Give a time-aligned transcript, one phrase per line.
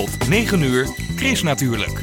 [0.00, 2.02] Tot 9 uur, Chris natuurlijk.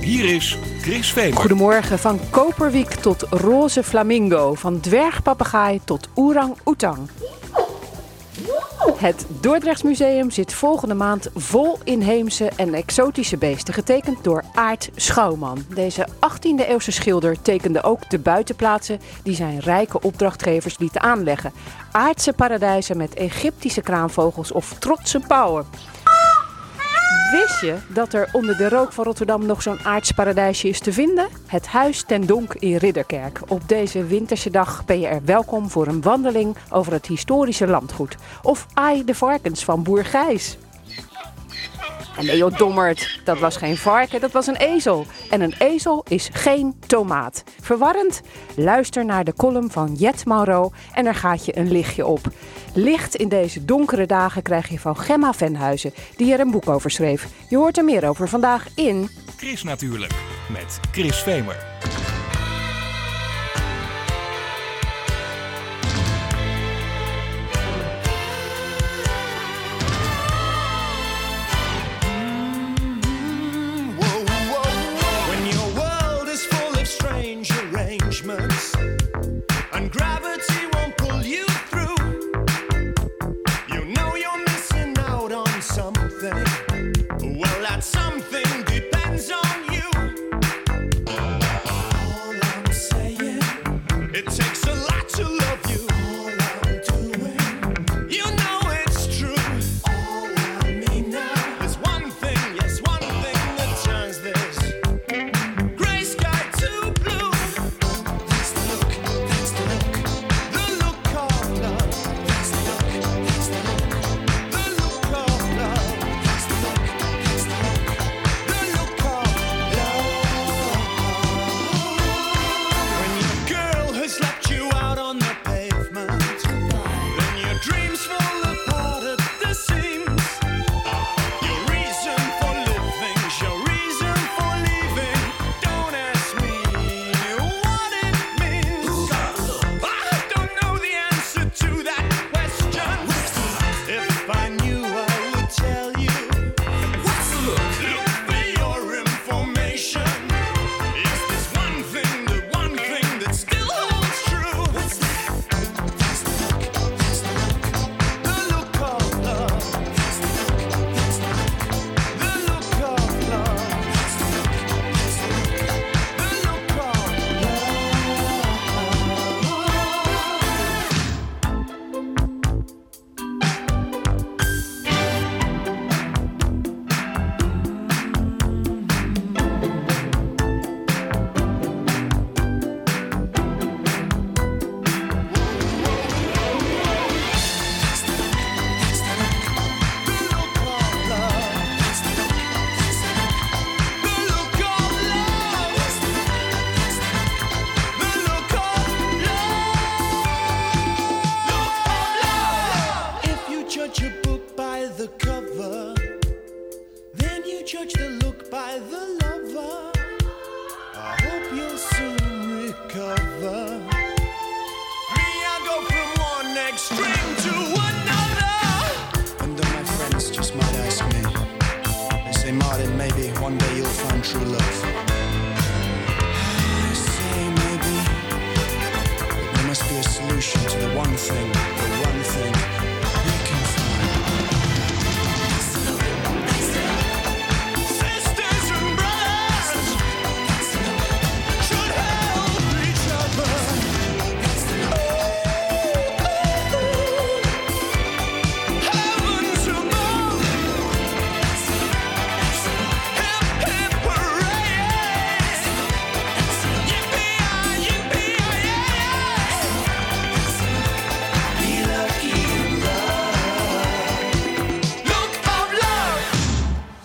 [0.00, 1.38] Hier is Chris Vemer.
[1.38, 6.98] Goedemorgen, van koperwiek tot roze flamingo, van dwergpapegaai tot orang-oetang.
[8.96, 15.64] Het Dordrechtsmuseum zit volgende maand vol inheemse en exotische beesten, getekend door Aart Schouwman.
[15.74, 21.52] Deze 18e-eeuwse schilder tekende ook de buitenplaatsen die zijn rijke opdrachtgevers lieten aanleggen.
[21.92, 25.66] Aardse paradijzen met Egyptische kraanvogels of trotse pauwen.
[27.30, 31.28] Wist je dat er onder de rook van Rotterdam nog zo'n aardsparadijsje is te vinden?
[31.46, 33.40] Het Huis ten Donk in Ridderkerk.
[33.48, 38.16] Op deze winterse dag ben je er welkom voor een wandeling over het historische landgoed.
[38.42, 40.58] Of Ai de Varkens van Boer Gijs.
[42.18, 45.06] En nee joh, dommerd, dat was geen varken, dat was een ezel.
[45.30, 47.44] En een ezel is geen tomaat.
[47.60, 48.20] Verwarrend?
[48.54, 52.20] Luister naar de column van Jet Mauro en er gaat je een lichtje op.
[52.74, 56.90] Licht in deze donkere dagen krijg je van Gemma Venhuizen, die er een boek over
[56.90, 57.26] schreef.
[57.48, 59.10] Je hoort er meer over vandaag in...
[59.36, 60.12] Chris natuurlijk,
[60.52, 61.56] met Chris Vemer.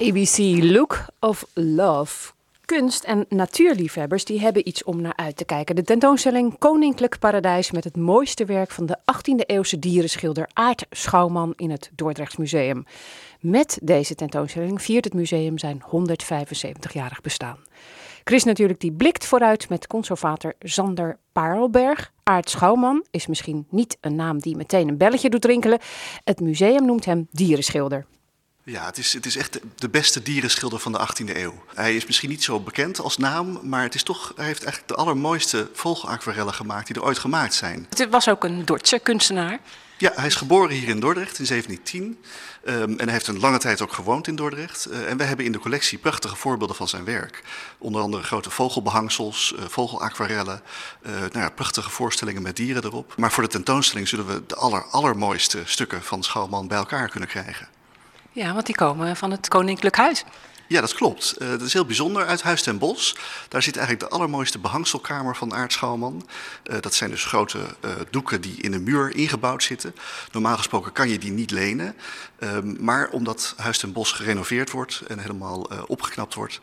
[0.03, 2.31] ABC Look of Love.
[2.65, 5.75] Kunst- en natuurliefhebbers die hebben iets om naar uit te kijken.
[5.75, 11.69] De tentoonstelling Koninklijk Paradijs met het mooiste werk van de 18e-eeuwse dierenschilder Aart Schouwman in
[11.71, 12.85] het Dordrechts Museum.
[13.39, 17.57] Met deze tentoonstelling viert het museum zijn 175-jarig bestaan.
[18.23, 22.11] Chris natuurlijk die blikt vooruit met conservator Sander Parelberg.
[22.23, 25.79] Aart Schouwman is misschien niet een naam die meteen een belletje doet rinkelen.
[26.23, 28.05] Het museum noemt hem dierenschilder.
[28.65, 31.63] Ja, het is, het is echt de beste dierenschilder van de 18e eeuw.
[31.73, 34.87] Hij is misschien niet zo bekend als naam, maar het is toch, hij heeft eigenlijk
[34.87, 37.87] de allermooiste vogelaquarellen gemaakt die er ooit gemaakt zijn.
[37.89, 39.59] Het was ook een Dordtse kunstenaar.
[39.97, 42.23] Ja, hij is geboren hier in Dordrecht in 1710.
[42.63, 44.85] Ehm, en hij heeft een lange tijd ook gewoond in Dordrecht.
[44.85, 47.43] Eh, en we hebben in de collectie prachtige voorbeelden van zijn werk.
[47.77, 50.61] Onder andere grote vogelbehangsels, uh, vogelaquarellen,
[51.05, 53.13] uh, nou ja, prachtige voorstellingen met dieren erop.
[53.17, 57.29] Maar voor de tentoonstelling zullen we de aller, allermooiste stukken van Schouwman bij elkaar kunnen
[57.29, 57.72] krijgen.
[58.33, 60.23] Ja, want die komen van het Koninklijk Huis.
[60.67, 61.35] Ja, dat klopt.
[61.37, 62.25] Uh, dat is heel bijzonder.
[62.25, 63.15] Uit Huis ten Bos.
[63.49, 66.27] Daar zit eigenlijk de allermooiste behangselkamer van Aart Schouwman.
[66.63, 69.95] Uh, dat zijn dus grote uh, doeken die in een muur ingebouwd zitten.
[70.31, 71.95] Normaal gesproken kan je die niet lenen.
[72.39, 76.59] Ehm, maar omdat Huis ten Bos gerenoveerd wordt en helemaal opgeknapt wordt...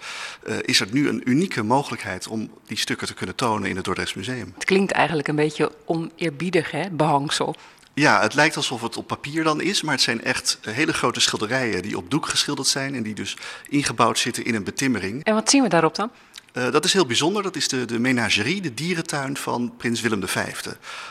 [0.61, 4.15] is er nu een unieke mogelijkheid om die stukken te kunnen tonen in het Dordrechts
[4.15, 4.53] Museum.
[4.55, 7.57] Het klinkt eigenlijk een beetje oneerbiedig, hè, behangsel.
[7.95, 11.21] Ja, het lijkt alsof het op papier dan is, maar het zijn echt hele grote
[11.21, 13.37] schilderijen die op doek geschilderd zijn en die dus
[13.69, 15.25] ingebouwd zitten in een betimmering.
[15.25, 16.11] En wat zien we daarop dan?
[16.53, 17.43] Uh, dat is heel bijzonder.
[17.43, 20.47] Dat is de, de menagerie, de dierentuin van prins Willem V.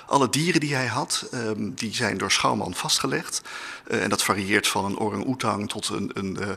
[0.08, 3.42] Alle dieren die hij had, um, die zijn door Schouwman vastgelegd.
[3.90, 6.48] Uh, en dat varieert van een orang-oetang tot een, een uh,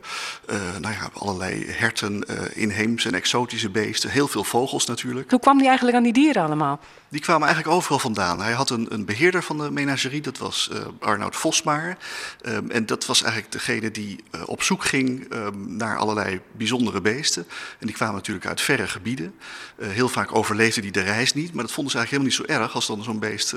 [0.80, 2.24] nou ja, allerlei herten,
[2.54, 4.10] inheemse en exotische beesten.
[4.10, 5.30] Heel veel vogels natuurlijk.
[5.30, 6.80] Hoe kwam hij eigenlijk aan die dieren allemaal?
[7.08, 8.40] Die kwamen eigenlijk overal vandaan.
[8.40, 11.98] Hij had een, een beheerder van de menagerie, dat was Arnoud Vosmaar.
[12.46, 17.46] Um, en dat was eigenlijk degene die op zoek ging um, naar allerlei bijzondere beesten.
[17.78, 19.34] En die kwamen natuurlijk uit verre gebieden.
[19.80, 22.62] Heel vaak overleefde die de reis niet, maar dat vonden ze eigenlijk helemaal niet zo
[22.62, 23.54] erg als dan zo'n beest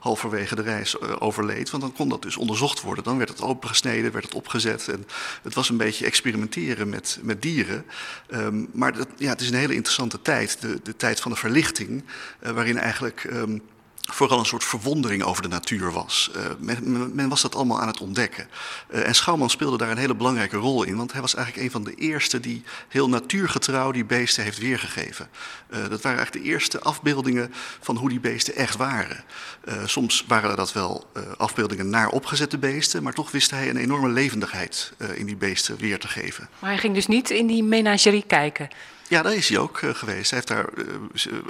[0.00, 1.70] halverwege de reis overleed.
[1.70, 3.04] Want dan kon dat dus onderzocht worden.
[3.04, 4.88] Dan werd het opengesneden, werd het opgezet.
[4.88, 5.06] En
[5.42, 7.84] het was een beetje experimenteren met, met dieren.
[8.28, 11.36] Um, maar dat, ja, het is een hele interessante tijd, de, de tijd van de
[11.36, 12.04] verlichting,
[12.40, 13.24] waarin eigenlijk.
[13.24, 13.62] Um,
[14.12, 16.30] vooral een soort verwondering over de natuur was.
[16.36, 18.48] Uh, men, men, was dat allemaal aan het ontdekken.
[18.90, 21.72] Uh, en Schouwman speelde daar een hele belangrijke rol in, want hij was eigenlijk een
[21.72, 25.28] van de eerste die heel natuurgetrouw die beesten heeft weergegeven.
[25.70, 29.24] Uh, dat waren eigenlijk de eerste afbeeldingen van hoe die beesten echt waren.
[29.84, 34.92] soms waren dat wel afbeeldingen naar opgezette beesten, maar toch wist hij een enorme levendigheid
[35.14, 36.48] in die beesten weer te geven.
[36.58, 38.68] Maar hij ging dus niet in die menagerie kijken?
[39.08, 40.30] Ja, daar is hij ook geweest.
[40.30, 40.68] Hij heeft daar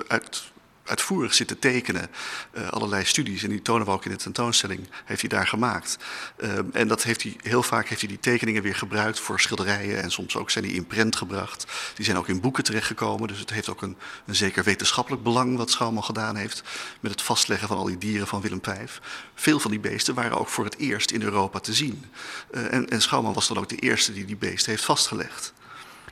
[0.07, 0.53] uit
[0.85, 2.11] uitvoerig zitten tekenen.
[2.53, 5.99] Uh, allerlei studies, en die tonen we ook in de tentoonstelling, heeft hij daar gemaakt.
[6.39, 10.03] Uh, en dat heeft hij, heel vaak heeft hij die tekeningen weer gebruikt voor schilderijen
[10.03, 11.67] en soms ook zijn die in prent gebracht.
[11.95, 13.97] Die zijn ook in boeken terechtgekomen, dus het heeft ook een,
[14.27, 16.63] een zeker wetenschappelijk belang wat Schouwman gedaan heeft
[17.01, 18.89] met het vastleggen van al die dieren van Willem V.
[19.35, 22.05] Veel van die beesten waren ook voor het eerst in Europa te zien.
[22.51, 25.53] Uh, en, en Schouwman was dan ook de eerste die die beesten heeft vastgelegd.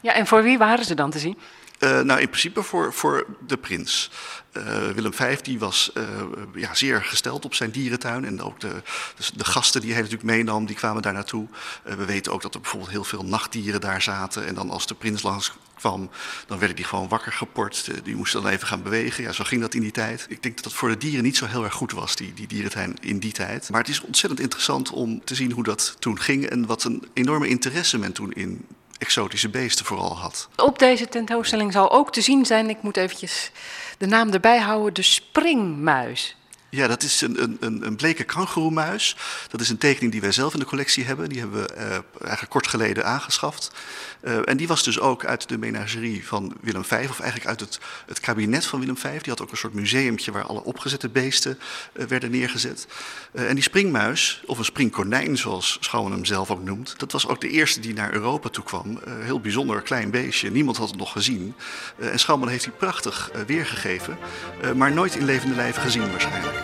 [0.01, 1.39] Ja, en voor wie waren ze dan te zien?
[1.85, 4.11] Uh, nou, in principe voor, voor de prins.
[4.53, 6.05] Uh, Willem V die was uh,
[6.55, 8.25] ja, zeer gesteld op zijn dierentuin.
[8.25, 8.83] En ook de,
[9.17, 11.47] dus de gasten die hij natuurlijk meenam, die kwamen daar naartoe.
[11.83, 14.47] we weten ook dat er bijvoorbeeld heel veel nachtdieren daar zaten.
[14.47, 16.11] En dan als de prins langs kwam,
[16.47, 17.91] dan werden die gewoon wakker geport.
[18.05, 19.25] die moesten dan even gaan bewegen.
[19.25, 20.27] Ja, zo ging dat in die tijd.
[20.29, 22.47] Ik denk dat dat voor de dieren niet zo heel erg goed was, die, die
[22.47, 23.71] dierentuin in die tijd.
[23.71, 26.47] Maar het is ontzettend interessant om te zien hoe dat toen ging.
[26.47, 28.67] En wat een enorme interesse men toen in
[29.03, 30.49] exotische beesten vooral had.
[30.57, 33.51] Op deze tentoonstelling zal ook te zien zijn, ik moet eventjes
[33.99, 36.37] de naam erbij houden, de springmuis.
[36.75, 39.17] Ja, dat is een, een, een bleke kangoeroemuis.
[39.49, 41.29] Dat is een tekening die wij zelf in de collectie hebben.
[41.29, 41.83] Die hebben we uh,
[42.21, 43.71] eigenlijk kort geleden aangeschaft.
[44.23, 47.61] Uh, en die was dus ook uit de menagerie van Willem V, of eigenlijk uit
[47.61, 49.21] het, het kabinet van Willem V.
[49.21, 51.59] Die had ook een soort museumtje waar alle opgezette beesten
[51.93, 52.87] uh, werden neergezet.
[53.33, 57.41] en die springmuis, of een springkonijn zoals Schouwen hem zelf ook noemt, dat was ook
[57.41, 59.01] de eerste die naar Europa toe kwam.
[59.09, 61.55] heel bijzonder klein beestje, niemand had het nog gezien.
[61.99, 64.19] en Schouwman heeft die prachtig weergegeven,
[64.77, 66.62] maar nooit in levende lijven gezien waarschijnlijk.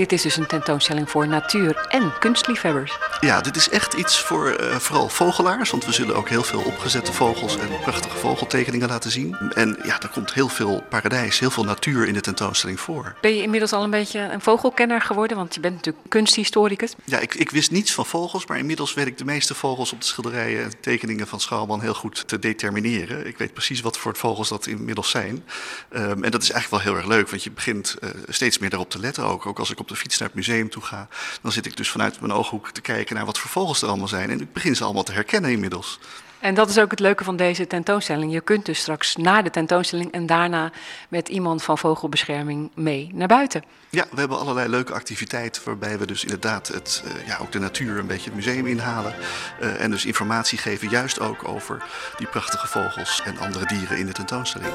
[0.00, 2.98] Dit is dus een tentoonstelling voor natuur- en kunstliefhebbers.
[3.20, 5.70] Ja, dit is echt iets voor uh, vooral vogelaars.
[5.70, 9.36] Want we zullen ook heel veel opgezette vogels en prachtige vogeltekeningen laten zien.
[9.54, 13.14] En ja, er komt heel veel paradijs, heel veel natuur in de tentoonstelling voor.
[13.20, 15.36] Ben je inmiddels al een beetje een vogelkenner geworden?
[15.36, 16.94] Want je bent natuurlijk kunsthistoricus.
[17.04, 18.46] Ja, ik, ik wist niets van vogels.
[18.46, 21.94] Maar inmiddels weet ik de meeste vogels op de schilderijen en tekeningen van Schouwman heel
[21.94, 23.26] goed te determineren.
[23.26, 25.44] Ik weet precies wat voor vogels dat inmiddels zijn.
[25.92, 27.30] Um, en dat is eigenlijk wel heel erg leuk.
[27.30, 29.46] Want je begint uh, steeds meer daarop te letten ook.
[29.46, 31.08] Ook als ik op de fiets naar het museum toe ga,
[31.42, 34.08] dan zit ik dus vanuit mijn ooghoek te kijken naar wat voor vogels er allemaal
[34.08, 34.30] zijn.
[34.30, 35.98] En ik begin ze allemaal te herkennen inmiddels.
[36.40, 38.32] En dat is ook het leuke van deze tentoonstelling.
[38.32, 40.72] Je kunt dus straks na de tentoonstelling en daarna
[41.08, 43.64] met iemand van vogelbescherming mee naar buiten.
[43.90, 47.58] Ja, we hebben allerlei leuke activiteiten waarbij we dus inderdaad het, eh, ja, ook de
[47.58, 49.14] natuur een beetje het museum inhalen.
[49.60, 51.82] eh, en dus informatie geven juist ook over
[52.16, 54.72] die prachtige vogels en andere dieren in de tentoonstelling.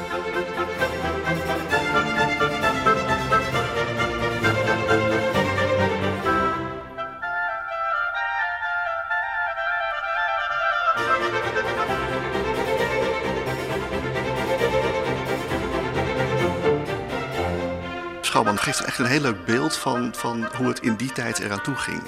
[18.36, 21.62] Schouwman geeft echt een heel leuk beeld van, van hoe het in die tijd eraan
[21.62, 22.02] toe ging.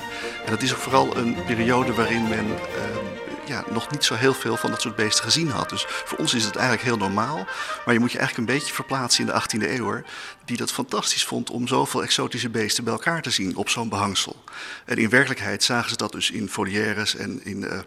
[0.46, 2.98] En dat is ook vooral een periode waarin men eh,
[3.48, 5.70] ja, nog niet zo heel veel van dat soort beesten gezien had.
[5.70, 7.48] Dus voor ons is het eigenlijk heel normaal.
[7.86, 10.02] Maar je moet je eigenlijk een beetje verplaatsen in de 18e eeuw,
[10.46, 14.44] die dat fantastisch vond om zoveel exotische beesten bij elkaar te zien op zo'n behangsel.
[14.86, 17.80] En in werkelijkheid zagen ze dat dus in volières en in eh,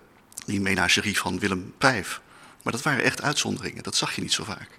[0.51, 2.19] die menagerie van Willem V.
[2.63, 4.69] Maar dat waren echt uitzonderingen, dat zag je niet zo vaak.
[4.69, 4.79] Zullen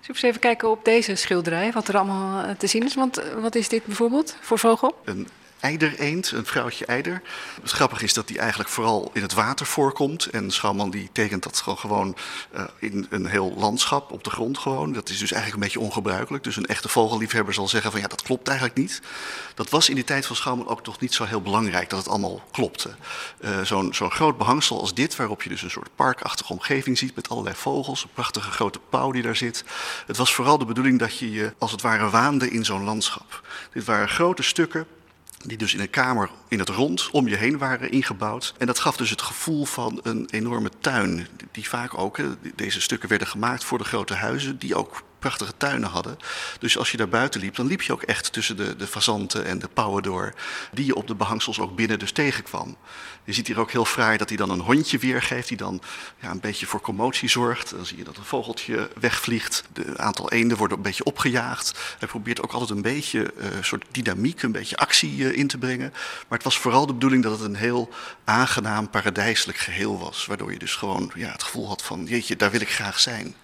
[0.00, 2.94] we eens even kijken op deze schilderij, wat er allemaal eh, te zien is?
[2.94, 5.00] Want eh, wat is dit bijvoorbeeld voor vogel?
[5.04, 5.28] een
[5.60, 7.22] eidereend, een vrouwtje eider.
[7.62, 10.26] Het grappige is dat die eigenlijk vooral in het water voorkomt.
[10.26, 12.16] En Schouwman die tekent dat gewoon,
[12.50, 14.92] eh, in een heel landschap, op de grond gewoon.
[14.92, 16.44] Dat is dus eigenlijk een beetje ongebruikelijk.
[16.44, 19.02] Dus een echte vogelliefhebber zal zeggen van ja, dat klopt eigenlijk niet.
[19.54, 22.08] Dat was in die tijd van Schouwman ook toch niet zo heel belangrijk dat het
[22.08, 22.90] allemaal klopte.
[23.62, 27.28] Zo'n zo'n groot behangsel als dit, waarop je dus een soort parkachtige omgeving ziet met
[27.28, 28.02] allerlei vogels.
[28.02, 29.64] Een prachtige grote pauw die daar zit.
[30.06, 33.42] Het was vooral de bedoeling dat je je als het ware waande in zo'n landschap.
[33.72, 34.86] Dit waren grote stukken
[35.44, 38.54] die dus in een kamer in het rond om je heen waren ingebouwd.
[38.58, 42.20] En dat gaf dus het gevoel van een enorme tuin, die vaak ook,
[42.54, 46.16] deze stukken werden gemaakt voor de grote huizen, die ook prachtige tuinen hadden.
[46.58, 49.44] Dus als je daar buiten liep, dan liep je ook echt tussen de, de fazanten
[49.44, 50.34] en de pauwen door,
[50.72, 52.76] die je op de behangsels ook binnen dus tegenkwam.
[53.28, 55.80] Je ziet hier ook heel fraai dat hij dan een hondje weergeeft, die dan
[56.20, 57.70] ja, een beetje voor commotie zorgt.
[57.70, 61.78] Dan zie je dat een vogeltje wegvliegt, de aantal eenden worden een beetje opgejaagd.
[61.98, 65.46] Hij probeert ook altijd een beetje eh, een soort dynamiek, een beetje actie eh, in
[65.46, 65.90] te brengen.
[66.28, 67.90] Maar het was vooral de bedoeling dat het een heel
[68.24, 70.26] aangenaam, paradijselijk geheel was.
[70.26, 73.34] Waardoor je dus gewoon ja, het gevoel had van, jeetje, daar wil ik graag zijn.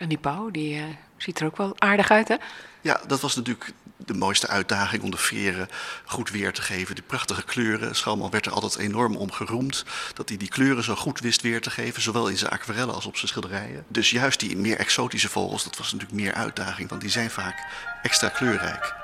[0.00, 0.84] En die pauw, die eh,
[1.16, 2.36] ziet er ook wel aardig uit, hè?
[2.80, 5.68] Ja, dat was natuurlijk de mooiste uitdaging om de veren
[6.04, 6.94] goed weer te geven.
[6.94, 7.96] Die prachtige kleuren.
[7.96, 9.84] Schouwman werd er altijd enorm om geroemd.
[10.14, 12.02] Dat hij die kleuren zo goed wist weer te geven.
[12.02, 13.84] Zowel in zijn aquarellen als op zijn schilderijen.
[13.88, 16.88] Dus juist die meer exotische vogels, dat was natuurlijk meer uitdaging.
[16.88, 17.66] Want die zijn vaak
[18.02, 18.94] extra kleurrijk.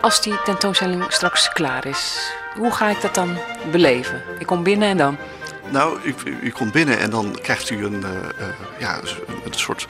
[0.00, 3.36] Als die tentoonstelling straks klaar is, hoe ga ik dat dan
[3.70, 4.22] beleven?
[4.38, 5.16] Ik kom binnen en dan.
[5.70, 8.10] Nou, u, u- komt binnen en dan krijgt u een, eh,
[8.46, 8.98] eh, ja,
[9.44, 9.86] een soort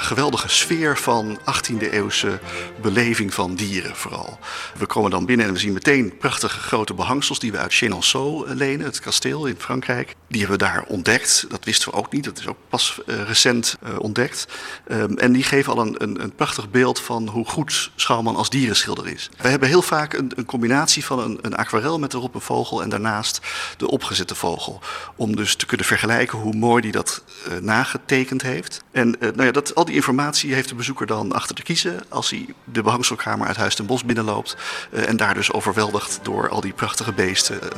[0.00, 2.38] geweldige sfeer van 18e eeuwse
[2.80, 4.38] beleving van dieren vooral.
[4.78, 8.48] We komen dan binnen en we zien meteen prachtige grote behangsels die we uit Chenonceau
[8.48, 10.14] eh, lenen, het kasteel in Frankrijk.
[10.28, 11.46] Die hebben we daar ontdekt.
[11.48, 12.24] Dat wisten we ook niet.
[12.24, 14.46] Dat is ook pas eh, recent eh, ontdekt.
[14.86, 18.50] Ehm, en die geven al een, een, een prachtig beeld van hoe goed Schouwman als
[18.50, 19.30] dierenschilder is.
[19.36, 22.82] We hebben heel vaak een, een combinatie van een, een aquarel met erop een vogel
[22.82, 23.40] en daarnaast
[23.76, 24.80] de opgezette vogel.
[25.16, 27.22] Om dus te kunnen vergelijken hoe mooi die dat
[27.60, 28.82] nagetekend heeft.
[28.92, 32.46] En nou ja, dat, die informatie heeft de bezoeker dan achter te kiezen als hij
[32.64, 34.56] de behangselkamer uit Huis ten Bos binnenloopt.
[34.90, 37.62] eh, en daar dus overweldigd door al die prachtige beesten.
[37.62, 37.68] eh,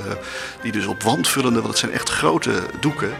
[0.62, 3.12] die dus op wandvullende, want het zijn echt grote doeken,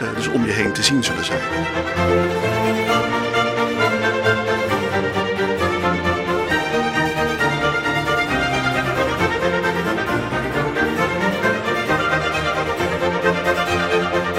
[0.00, 2.47] eh, dus om je heen te zien zullen zijn.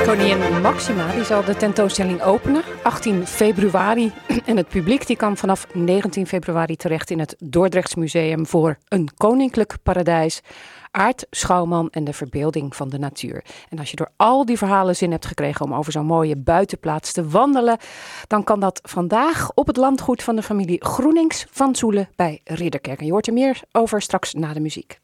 [0.10, 4.12] Koningin Maxima die zal de tentoonstelling openen, 18 februari.
[4.46, 9.10] En het publiek die kan vanaf 19 februari terecht in het Dordrechts Museum voor een
[9.18, 10.42] koninklijk paradijs.
[10.92, 13.44] Aard, Schouwman en de verbeelding van de natuur.
[13.70, 17.12] En als je door al die verhalen zin hebt gekregen om over zo'n mooie buitenplaats
[17.12, 17.78] te wandelen,
[18.28, 23.00] dan kan dat vandaag op het landgoed van de familie Groenings van Zoelen bij Ridderkerk.
[23.00, 25.00] En je hoort er meer over straks na de muziek.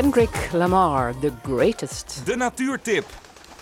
[0.00, 2.22] Kendrick Lamar, The Greatest.
[2.24, 3.04] De natuurtip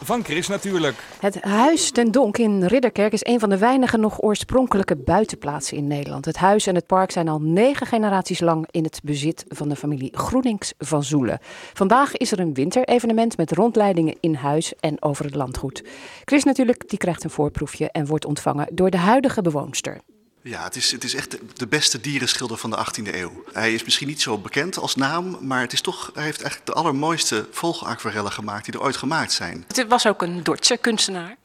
[0.02, 0.94] van Chris Natuurlijk.
[1.20, 5.86] Het Huis ten Donk in Ridderkerk is een van de weinige nog oorspronkelijke buitenplaatsen in
[5.86, 6.24] Nederland.
[6.24, 9.76] Het huis en het park zijn al negen generaties lang in het bezit van de
[9.76, 11.38] familie Groenings van Zoelen.
[11.72, 15.84] Vandaag is er een winterevenement met rondleidingen in huis en over het landgoed.
[16.24, 20.00] Chris natuurlijk, die krijgt een voorproefje en wordt ontvangen door de huidige bewoonster.
[20.42, 23.44] Ja, het is, het is echt de- beste dierenschilder van de 18e eeuw.
[23.52, 26.70] Hij is misschien niet zo bekend als naam, maar het is toch, hij heeft eigenlijk
[26.70, 29.64] de allermooiste vogelaquarellen gemaakt die er ooit gemaakt zijn.
[29.66, 31.36] Het was ook een Dordtse kunstenaar.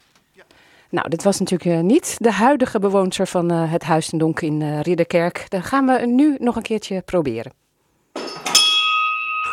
[0.90, 4.40] Nou, dit was natuurlijk eh, niet de huidige bewoonster van eh, het Huis ten Donk
[4.40, 5.46] in eh, Ridderkerk.
[5.48, 7.52] Dat gaan we nu nog een keertje proberen.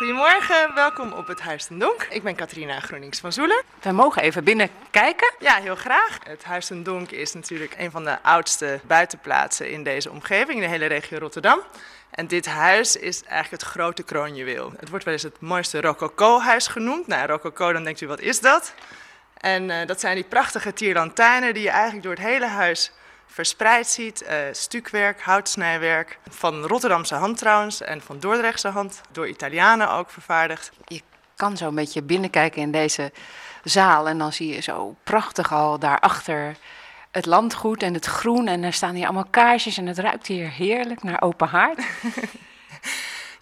[0.02, 2.06] Goedemorgen, welkom op het Huis ten Donk.
[2.10, 3.62] Ik ben Katrina Groenings van Zoelen.
[3.82, 5.34] We mogen even binnen kijken.
[5.38, 6.18] Ja, heel graag.
[6.24, 10.60] Het Huis ten Donk is natuurlijk een van de oudste buitenplaatsen in deze omgeving, in
[10.60, 11.60] de hele regio Rotterdam.
[12.10, 14.72] En dit huis is eigenlijk het grote kroonjuweel.
[14.78, 17.06] Het wordt wel eens het mooiste rococo-huis genoemd.
[17.06, 18.74] Nou, rococo, dan denkt u, wat is dat?
[19.36, 22.92] En eh, dat zijn die prachtige tierlantijnen die je eigenlijk door het hele huis
[23.32, 24.22] verspreid ziet.
[24.22, 30.70] Eh stukwerk, houtsnijwerk, van Rotterdamse hand trouwens en van Dordrechtse hand, door Italianen ook vervaardigd.
[30.86, 31.00] Je
[31.36, 33.12] kan zo een beetje binnenkijken in deze
[33.64, 36.56] zaal en dan zie je zo prachtig al daarachter
[37.10, 38.48] het landgoed en het groen.
[38.48, 41.80] En er staan hier allemaal kaarsjes en het ruikt hier heerlijk naar open haard.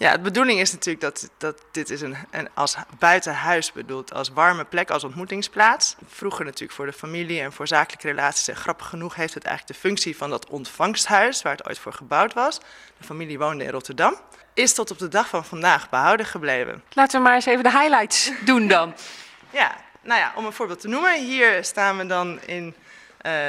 [0.00, 4.28] Ja, de bedoeling is natuurlijk dat, dat dit is een, een als buitenhuis bedoeld, als
[4.28, 5.96] warme plek, als ontmoetingsplaats.
[6.08, 8.48] Vroeger natuurlijk voor de familie en voor zakelijke relaties.
[8.48, 11.92] En grappig genoeg heeft het eigenlijk de functie van dat ontvangsthuis, waar het ooit voor
[11.92, 12.58] gebouwd was.
[12.98, 14.16] De familie woonde in Rotterdam.
[14.54, 16.82] Is tot op de dag van vandaag behouden gebleven.
[16.92, 18.94] Laten we maar eens even de highlights doen dan.
[19.50, 21.24] Ja, nou ja, om een voorbeeld te noemen.
[21.24, 22.74] Hier staan we dan in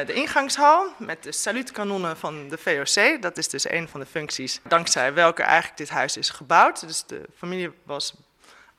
[0.05, 3.21] de ingangshal met de saluutkanonnen van de VOC.
[3.21, 6.87] Dat is dus een van de functies dankzij welke eigenlijk dit huis is gebouwd.
[6.87, 8.13] Dus de familie was,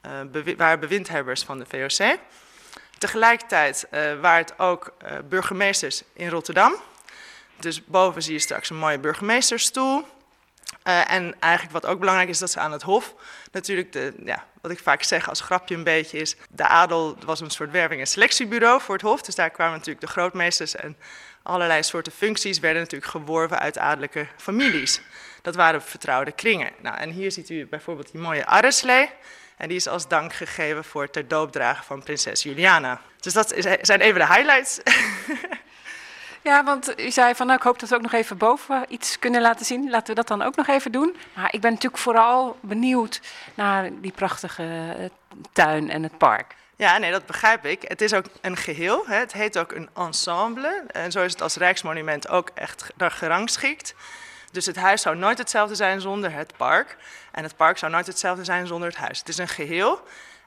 [0.00, 2.18] eh, bewi- waren bewindhebbers van de VOC.
[2.98, 6.74] Tegelijkertijd eh, waren het ook eh, burgemeesters in Rotterdam.
[7.60, 10.04] Dus boven zie je straks een mooie burgemeesterstoel.
[10.82, 13.14] Eh, en eigenlijk wat ook belangrijk is, dat ze aan het hof
[13.52, 17.40] natuurlijk, de, ja, wat ik vaak zeg als grapje een beetje is, de adel was
[17.40, 19.22] een soort werving- en selectiebureau voor het hof.
[19.22, 20.96] Dus daar kwamen natuurlijk de grootmeesters en
[21.42, 25.00] allerlei soorten functies werden natuurlijk geworven uit adellijke families.
[25.42, 26.70] Dat waren vertrouwde kringen.
[26.80, 29.10] Nou, en hier ziet u bijvoorbeeld die mooie arreslee.
[29.56, 33.00] En die is als dank gegeven voor het ter doopdragen van prinses Juliana.
[33.20, 34.80] Dus dat zijn even de highlights.
[36.42, 39.18] Ja, want u zei van nou, ik hoop dat we ook nog even boven iets
[39.18, 39.90] kunnen laten zien.
[39.90, 41.16] Laten we dat dan ook nog even doen.
[41.34, 43.20] Maar ik ben natuurlijk vooral benieuwd
[43.54, 45.04] naar die prachtige eh,
[45.52, 46.54] tuin en het park.
[46.76, 47.82] Ja, nee, dat begrijp ik.
[47.82, 49.02] Het is ook een geheel.
[49.06, 49.16] Hè.
[49.16, 50.84] Het heet ook een ensemble.
[50.86, 53.94] En zo is het als Rijksmonument ook echt ge- gerangschikt.
[54.52, 56.96] Dus het huis zou nooit hetzelfde zijn zonder het park.
[57.32, 59.18] En het park zou nooit hetzelfde zijn zonder het huis.
[59.18, 60.02] Het is een geheel.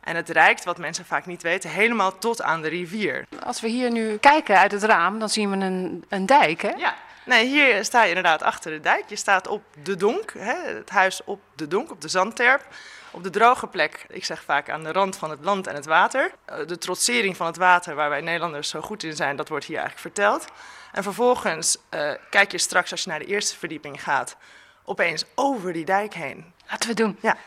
[0.05, 3.25] En het reikt, wat mensen vaak niet weten, helemaal tot aan de rivier.
[3.43, 6.69] Als we hier nu kijken uit het raam, dan zien we een, een dijk, hè?
[6.69, 9.03] Ja, nee, hier sta je inderdaad achter de dijk.
[9.07, 12.67] Je staat op de donk, hè, het huis op de donk, op de zandterp.
[13.11, 15.85] Op de droge plek, ik zeg vaak aan de rand van het land en het
[15.85, 16.31] water.
[16.45, 19.65] Eh, De trotsering van het water, waar wij Nederlanders zo goed in zijn, dat wordt
[19.65, 20.45] hier eigenlijk verteld.
[20.91, 24.35] En vervolgens eh, kijk je straks, als je naar de eerste verdieping gaat,
[24.83, 26.53] opeens over die dijk heen.
[26.69, 27.17] Laten we doen.
[27.21, 27.37] Ja.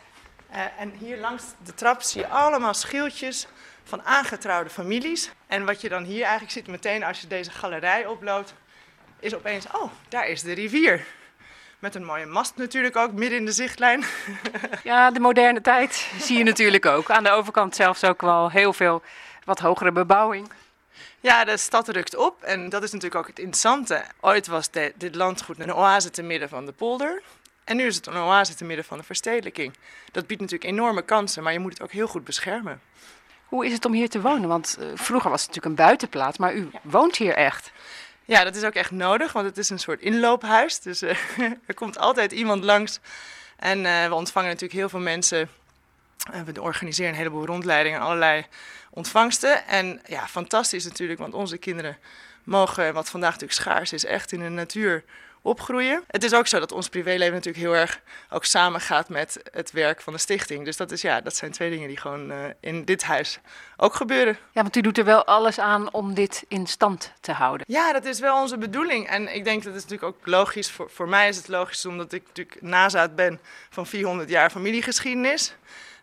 [0.51, 3.47] Eh, en hier langs de trap zie je allemaal schildjes
[3.85, 5.31] van aangetrouwde families.
[5.47, 8.55] En wat je dan hier eigenlijk ziet meteen als je deze galerij oploopt,
[9.21, 11.05] is opeens, oh, daar is de rivier.
[11.79, 14.05] Met een mooie mast natuurlijk ook, midden in de zichtlijn.
[14.83, 17.11] Ja, de moderne tijd zie je natuurlijk ook.
[17.11, 19.03] Aan de overkant zelfs ook wel heel veel
[19.45, 20.51] wat hogere bebouwing.
[21.21, 24.05] Ja, de stad rukt op en dat is natuurlijk ook het interessante.
[24.21, 27.23] Ooit was de- dit landgoed een oase te midden van de polder.
[27.69, 29.75] En nu is het een oase te midden van de verstedelijking.
[30.13, 32.81] Dat biedt natuurlijk enorme kansen, maar je moet het ook heel goed beschermen.
[33.45, 34.49] Hoe is het om hier te wonen?
[34.49, 37.73] Want eh, vroeger was het natuurlijk een buitenplaats, maar u woont hier echt.
[38.25, 40.81] Ja, dat is ook echt nodig, want het is een soort inloophuis.
[40.81, 41.17] Dus eh,
[41.67, 43.01] er komt altijd iemand langs.
[43.57, 45.49] En eh, we ontvangen natuurlijk heel veel mensen.
[46.33, 48.47] En we organiseren een heleboel rondleidingen, allerlei
[48.91, 49.67] ontvangsten.
[49.67, 51.97] En ja, fantastisch natuurlijk, want onze kinderen
[52.45, 55.05] mogen, wat vandaag natuurlijk schaars is, echt in de natuur
[55.49, 56.05] opgroeien.
[56.07, 60.01] Het is ook zo dat ons privéleven natuurlijk heel erg ook samengaat met het werk
[60.01, 60.65] van de stichting.
[60.65, 63.39] Dus dat, is, ja, dat zijn twee dingen die gewoon eh, in dit huis
[63.77, 64.39] ook gebeuren.
[64.53, 67.67] Ja, want u doet er wel alles aan om dit in stand te houden.
[67.69, 69.09] Ja, dat is wel onze bedoeling.
[69.09, 70.71] En ik denk dat is natuurlijk ook logisch.
[70.71, 75.55] Voor, voor mij is het logisch omdat ik natuurlijk nazaat ben van 400 jaar familiegeschiedenis.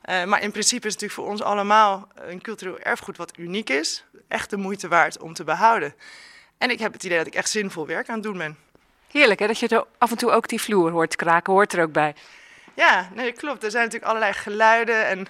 [0.01, 3.69] Eh, maar in principe is het natuurlijk voor ons allemaal een cultureel erfgoed wat uniek
[3.69, 4.03] is.
[4.27, 5.95] Echt de moeite waard om te behouden.
[6.57, 8.64] En ik heb het idee dat ik echt zinvol werk aan het doen ben.
[9.11, 11.83] Heerlijk hè, dat je er af en toe ook die vloer hoort kraken, hoort er
[11.83, 12.15] ook bij.
[12.73, 13.63] Ja, nee, klopt.
[13.63, 15.27] Er zijn natuurlijk allerlei geluiden en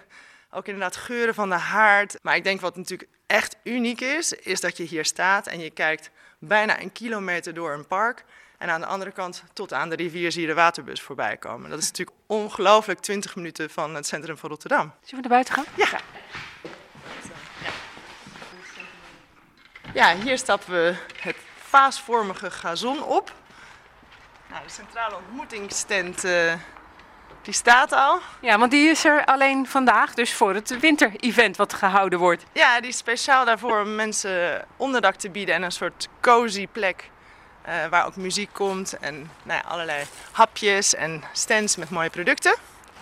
[0.51, 2.17] ook inderdaad geuren van de haard.
[2.21, 5.69] Maar ik denk wat natuurlijk echt uniek is, is dat je hier staat en je
[5.69, 6.09] kijkt
[6.39, 8.23] bijna een kilometer door een park.
[8.57, 11.69] En aan de andere kant, tot aan de rivier, zie je de waterbus voorbij komen.
[11.69, 14.93] Dat is natuurlijk ongelooflijk 20 minuten van het centrum van Rotterdam.
[15.03, 15.65] Zullen we naar buiten gaan?
[15.75, 15.99] Ja.
[19.93, 23.33] Ja, hier stappen we het vaasvormige gazon op.
[24.55, 26.53] Nou, de centrale ontmoetingstent eh,
[27.41, 28.19] die staat al.
[28.41, 32.43] Ja, want die is er alleen vandaag, dus voor het winter-event wat gehouden wordt.
[32.51, 37.09] Ja, die is speciaal daarvoor om mensen onderdak te bieden en een soort cozy plek.
[37.61, 42.55] eh, waar ook muziek komt en nou ja, allerlei hapjes en stands met mooie producten.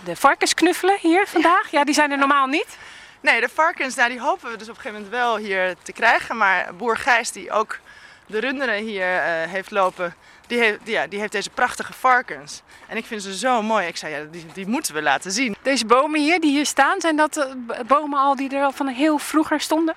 [0.03, 2.77] De varkensknuffelen hier vandaag, ja, die zijn er normaal niet.
[3.21, 5.91] Nee, de varkens, nou, die hopen we dus op een gegeven moment wel hier te
[5.91, 6.37] krijgen.
[6.37, 7.79] Maar boer Gijs, die ook
[8.25, 10.15] de runderen hier eh, heeft lopen,
[10.47, 12.61] die heeft, die, ja, die heeft deze prachtige varkens.
[12.87, 13.87] En ik vind ze zo mooi.
[13.87, 15.55] Ik zei, ja, die, die moeten we laten zien.
[15.61, 18.87] Deze bomen hier, die hier staan, zijn dat eh, bomen al die er al van
[18.87, 19.95] heel vroeger stonden?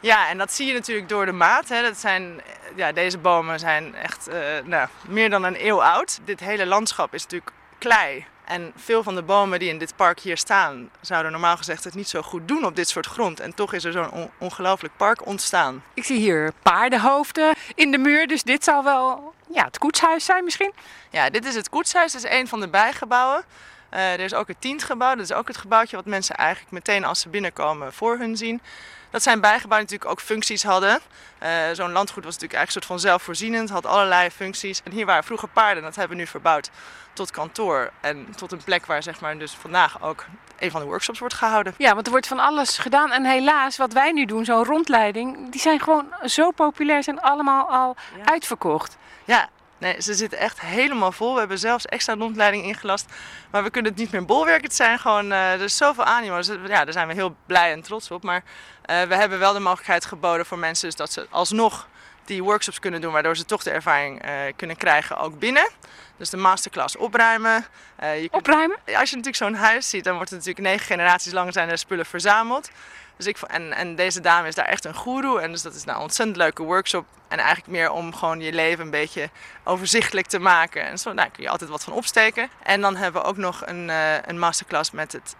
[0.00, 1.68] Ja, en dat zie je natuurlijk door de maat.
[1.68, 1.82] Hè.
[1.82, 6.18] Dat zijn, eh, ja, deze bomen zijn echt eh, nou, meer dan een eeuw oud.
[6.24, 8.26] Dit hele landschap is natuurlijk klei.
[8.44, 11.94] En veel van de bomen die in dit park hier staan, zouden normaal gezegd het
[11.94, 13.40] niet zo goed doen op dit soort grond.
[13.40, 15.82] En toch is er zo'n on- ongelooflijk park ontstaan.
[15.94, 20.44] Ik zie hier paardenhoofden in de muur, dus dit zal wel ja, het koetshuis zijn
[20.44, 20.72] misschien.
[21.10, 23.44] Ja, dit is het koetshuis, dat is een van de bijgebouwen.
[23.88, 27.04] Eh, er is ook het tientgebouw, dat is ook het gebouwtje wat mensen eigenlijk meteen
[27.04, 28.60] als ze binnenkomen voor hun zien.
[29.14, 31.00] Dat zijn bijgebouwen natuurlijk ook functies hadden.
[31.38, 34.80] Eh, Zo'n landgoed was natuurlijk eigenlijk een soort van zelfvoorzienend, had allerlei functies.
[34.84, 36.70] En hier waren vroeger paarden, dat hebben we nu verbouwd
[37.12, 37.90] tot kantoor.
[38.00, 40.24] En tot een plek waar zeg maar, dus vandaag ook
[40.58, 41.74] een van de workshops wordt gehouden.
[41.78, 43.12] Ja, want er wordt van alles gedaan.
[43.12, 47.70] En helaas, wat wij nu doen, zo'n rondleiding, die zijn gewoon zo populair, zijn allemaal
[47.70, 48.96] al uitverkocht.
[49.24, 49.48] Ja,
[49.84, 51.32] nee, ze zitten echt helemaal vol.
[51.32, 53.06] We hebben zelfs extra rondleiding ingelast.
[53.50, 54.64] Maar we kunnen het niet meer bolwerken.
[54.64, 56.40] Het zijn gewoon, eh, er is zoveel animo.
[56.66, 58.22] Ja, daar zijn we heel blij en trots op.
[58.22, 58.44] Maar
[58.82, 61.88] eh, we hebben wel de mogelijkheid geboden voor mensen dus dat ze alsnog
[62.26, 63.12] die workshops kunnen doen.
[63.12, 65.68] Waardoor ze toch de ervaring eh, kunnen krijgen ook binnen.
[66.16, 67.64] Dus de masterclass opruimen.
[67.96, 68.76] Eh, je kunt- Opruimen?
[68.76, 71.78] als je natuurlijk zo'n huis ziet, dan wordt het natuurlijk negen generaties lang zijn er
[71.78, 72.70] spullen verzameld.
[73.16, 75.40] Dus ik, en, en deze dame is daar echt een goeroe.
[75.40, 77.06] En dus dat is nou een ontzettend leuke workshop.
[77.28, 79.30] En eigenlijk meer om gewoon je leven een beetje
[79.64, 80.82] overzichtelijk te maken.
[80.86, 82.48] En zo nou, kun je altijd wat van opsteken.
[82.62, 85.36] En dan hebben we ook nog een, eh, een masterclass met het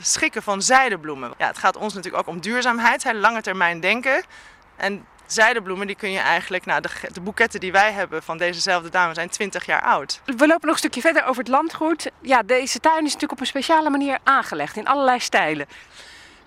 [0.00, 1.34] schikken van zijdebloemen.
[1.38, 4.24] Ja, het gaat ons natuurlijk ook om duurzaamheid, hè, lange termijn denken.
[4.76, 8.90] En zijdebloemen die kun je eigenlijk, nou de, de boeketten die wij hebben van dezezelfde
[8.90, 10.20] dame zijn 20 jaar oud.
[10.24, 12.10] We lopen nog een stukje verder over het landgoed.
[12.20, 15.66] Ja, deze tuin is natuurlijk op een speciale manier aangelegd, in allerlei stijlen.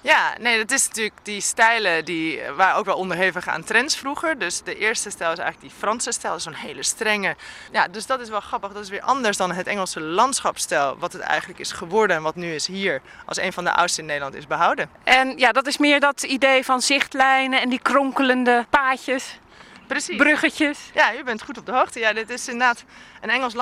[0.01, 4.39] Ja, nee, dat is natuurlijk die stijlen die waren ook wel onderhevig aan trends vroeger.
[4.39, 7.35] Dus de eerste stijl is eigenlijk die Franse stijl, zo'n hele strenge.
[7.71, 8.71] Ja, dus dat is wel grappig.
[8.71, 12.35] Dat is weer anders dan het Engelse landschapsstijl, wat het eigenlijk is geworden en wat
[12.35, 14.89] nu is hier als een van de oudste in Nederland is behouden.
[15.03, 19.39] En ja, dat is meer dat idee van zichtlijnen en die kronkelende paadjes,
[19.88, 20.17] Precies.
[20.17, 20.79] bruggetjes.
[20.93, 21.99] Ja, u bent goed op de hoogte.
[21.99, 22.83] Ja, dit is inderdaad
[23.21, 23.53] een Engels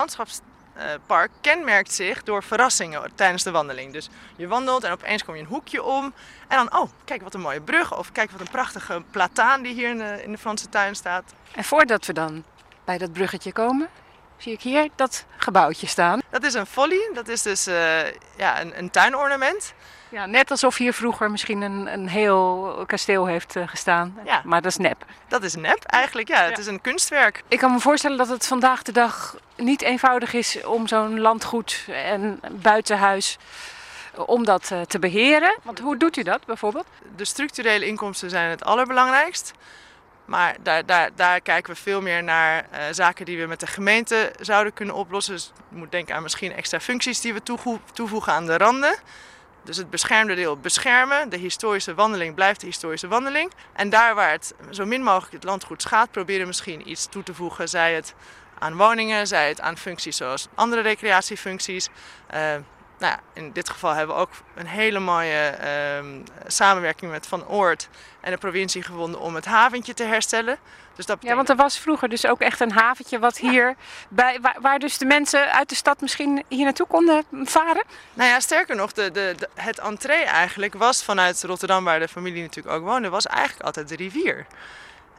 [0.77, 1.31] landschapspark.
[1.41, 3.93] kenmerkt zich door verrassingen tijdens de wandeling.
[3.93, 6.13] Dus je wandelt en opeens kom je een hoekje om.
[6.47, 7.97] En dan, oh, kijk wat een mooie brug.
[7.97, 11.33] Of kijk wat een prachtige plataan die hier in de, in de Franse tuin staat.
[11.55, 12.43] En voordat we dan
[12.85, 13.89] bij dat bruggetje komen,
[14.37, 16.21] zie ik hier dat gebouwtje staan.
[16.29, 17.09] Dat is een folly.
[17.13, 18.05] Dat is dus eh,
[18.37, 19.73] ja, een, een tuinornament.
[20.09, 24.17] Ja, net alsof hier vroeger misschien een, een heel kasteel heeft eh, gestaan.
[24.25, 24.41] Ja.
[24.43, 25.05] Maar dat is nep.
[25.27, 26.27] Dat is nep eigenlijk.
[26.27, 27.43] Ja, het is een kunstwerk.
[27.47, 31.85] Ik kan me voorstellen dat het vandaag de dag niet eenvoudig is om zo'n landgoed
[31.87, 33.37] en buitenhuis
[34.13, 35.57] eh, om dat eh, te beheren.
[35.63, 36.85] Want hoe doet u dat bijvoorbeeld?
[37.15, 39.53] De structurele inkomsten zijn het allerbelangrijkst.
[40.25, 44.31] Maar daar, daar, daar kijken we veel meer naar zaken die we met de gemeente
[44.39, 45.33] zouden kunnen oplossen.
[45.33, 48.95] Dus je moet denken aan misschien extra functies die we toevoe- toevoegen aan de randen.
[49.67, 51.29] Dus het beschermde deel beschermen.
[51.29, 53.51] De historische wandeling blijft de historische wandeling.
[53.73, 57.33] En daar waar het zo min mogelijk het landgoed schaadt, proberen misschien iets toe te
[57.33, 57.69] voegen.
[57.69, 58.13] Zij het
[58.59, 61.89] aan woningen, zij het aan functies zoals andere recreatiefuncties.
[62.27, 62.39] Eh,
[62.99, 67.47] nou ja, in dit geval hebben we ook een hele mooie ehm, samenwerking met Van
[67.47, 67.89] Oort
[68.21, 70.57] en de provincie gevonden om het haventje te herstellen.
[70.97, 73.75] Dus dat Ja, want er was vroeger dus ook echt een haventje wat hier,
[74.09, 77.83] bij, waar, waar dus de mensen uit de stad misschien hier naartoe konden varen.
[78.13, 82.07] Nou ja, sterker nog, de, de, de- het entree eigenlijk was vanuit Rotterdam, waar de
[82.07, 84.45] familie natuurlijk ook woonde, was eigenlijk altijd de rivier.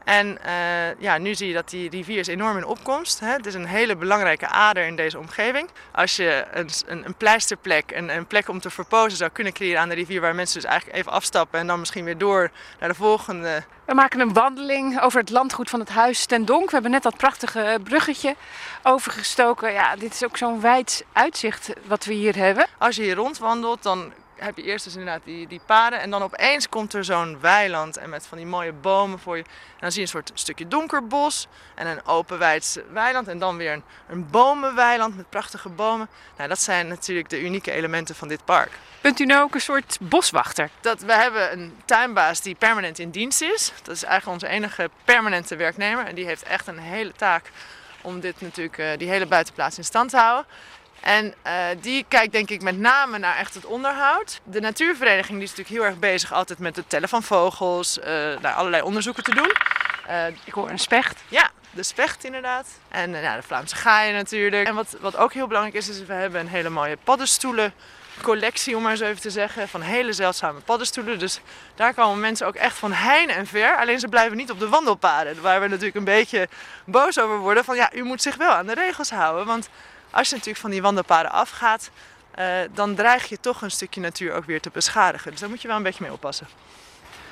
[0.08, 3.20] En eh, ja, nu zie je dat die rivier is enorm in opkomst.
[3.20, 3.32] Hè.
[3.32, 5.68] Het is een hele belangrijke ader in deze omgeving.
[5.92, 9.80] Als je een, een, een pleisterplek, een, een plek om te verpozen zou kunnen creëren
[9.80, 10.20] aan de rivier...
[10.20, 13.62] waar mensen dus eigenlijk even afstappen en dan misschien weer door naar de volgende...
[13.84, 16.66] We maken een wandeling over het landgoed van het huis ten Donk.
[16.66, 18.36] We hebben net dat prachtige bruggetje
[18.82, 19.72] overgestoken.
[19.72, 22.66] Ja, dit is ook zo'n wijd uitzicht wat we hier hebben.
[22.78, 26.00] Als je hier rondwandelt, dan heb je eerst dus inderdaad die, die paden.
[26.00, 29.42] En dan opeens komt er zo'n weiland en met van die mooie bomen voor je.
[29.42, 33.28] En dan zie je een soort stukje donker bos en een open wijd weiland.
[33.28, 36.08] En dan weer een, een bomenweiland met prachtige bomen.
[36.36, 38.70] Nou, dat zijn natuurlijk de unieke elementen van dit park.
[39.00, 40.70] Bent u nou ook een soort boswachter?
[40.80, 43.72] Dat we hebben een tuinbaas die permanent in dienst is.
[43.82, 46.06] Dat is eigenlijk onze enige permanente werknemer.
[46.06, 47.50] En die heeft echt een hele taak
[48.00, 50.46] om dit natuurlijk, eh, die hele buitenplaats in stand te houden.
[51.00, 54.40] En eh, die kijkt denk ik met name naar echt het onderhoud.
[54.44, 57.98] De natuurvereniging die is natuurlijk heel erg bezig altijd met het tellen van vogels,
[58.42, 59.52] nou, allerlei onderzoeken te doen.
[60.08, 61.20] Eh, Ik hoor een specht.
[61.28, 62.68] ja, de specht inderdaad.
[62.88, 64.66] En eh, nou, de Vlaamse gaaien natuurlijk.
[64.66, 67.72] En wat, wat ook heel belangrijk is, is we hebben een hele mooie paddenstoelen
[68.22, 71.18] collectie, om maar zo even te zeggen, van hele zeldzame paddenstoelen.
[71.18, 71.40] Dus
[71.74, 73.76] daar komen mensen ook echt van heine en ver.
[73.76, 76.48] Alleen ze blijven niet op de wandelpaden, waar we natuurlijk een beetje
[76.84, 77.64] boos over worden.
[77.64, 79.46] Van ja, u moet zich wel aan de regels houden.
[79.46, 79.68] Want
[80.10, 81.90] als je natuurlijk van die wandelpaden afgaat,
[82.30, 85.30] eh, dan dreig je toch een stukje natuur ook weer te beschadigen.
[85.30, 86.46] Dus daar moet je wel een beetje mee oppassen.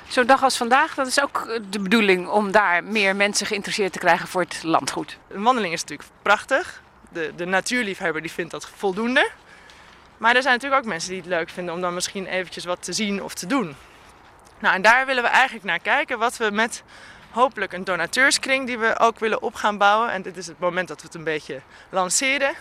[0.07, 3.93] Zo'n dag als vandaag, dat is ook eh, de bedoeling om daar meer mensen geïnteresseerd
[3.93, 5.17] te krijgen voor het landgoed.
[5.27, 6.81] Een wandeling is natuurlijk prachtig.
[7.09, 9.29] De, de natuurliefhebber die vindt dat voldoende.
[10.17, 12.83] Maar er zijn natuurlijk ook mensen die het leuk vinden om dan misschien eventjes wat
[12.83, 13.75] te zien of te doen.
[14.59, 16.19] Nou, en daar willen we eigenlijk naar kijken.
[16.19, 16.83] Wat we met
[17.29, 20.11] hopelijk een donateurskring die we ook willen op gaan bouwen.
[20.11, 22.55] En dit is het moment dat we het een beetje lanceren.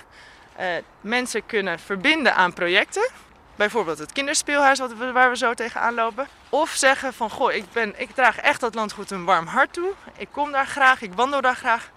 [0.56, 0.66] Eh,
[1.00, 3.10] mensen kunnen verbinden aan projecten.
[3.56, 6.26] Bijvoorbeeld het kinderspeelhuis wat waar we zo tegenaan lopen.
[6.48, 9.92] Of zeggen van, goh, ik, ben, ik draag echt dat landgoed een warm hart toe.
[10.16, 11.90] Ik kom daar graag, ik wandel daar graag.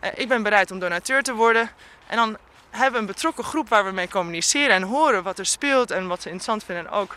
[0.00, 1.70] Eh, ik ben bereid om donateur te worden.
[2.06, 2.36] En dan
[2.70, 6.06] hebben we een betrokken groep waar we mee communiceren en horen wat er speelt en
[6.06, 6.86] wat ze interessant vinden.
[6.86, 7.16] En ook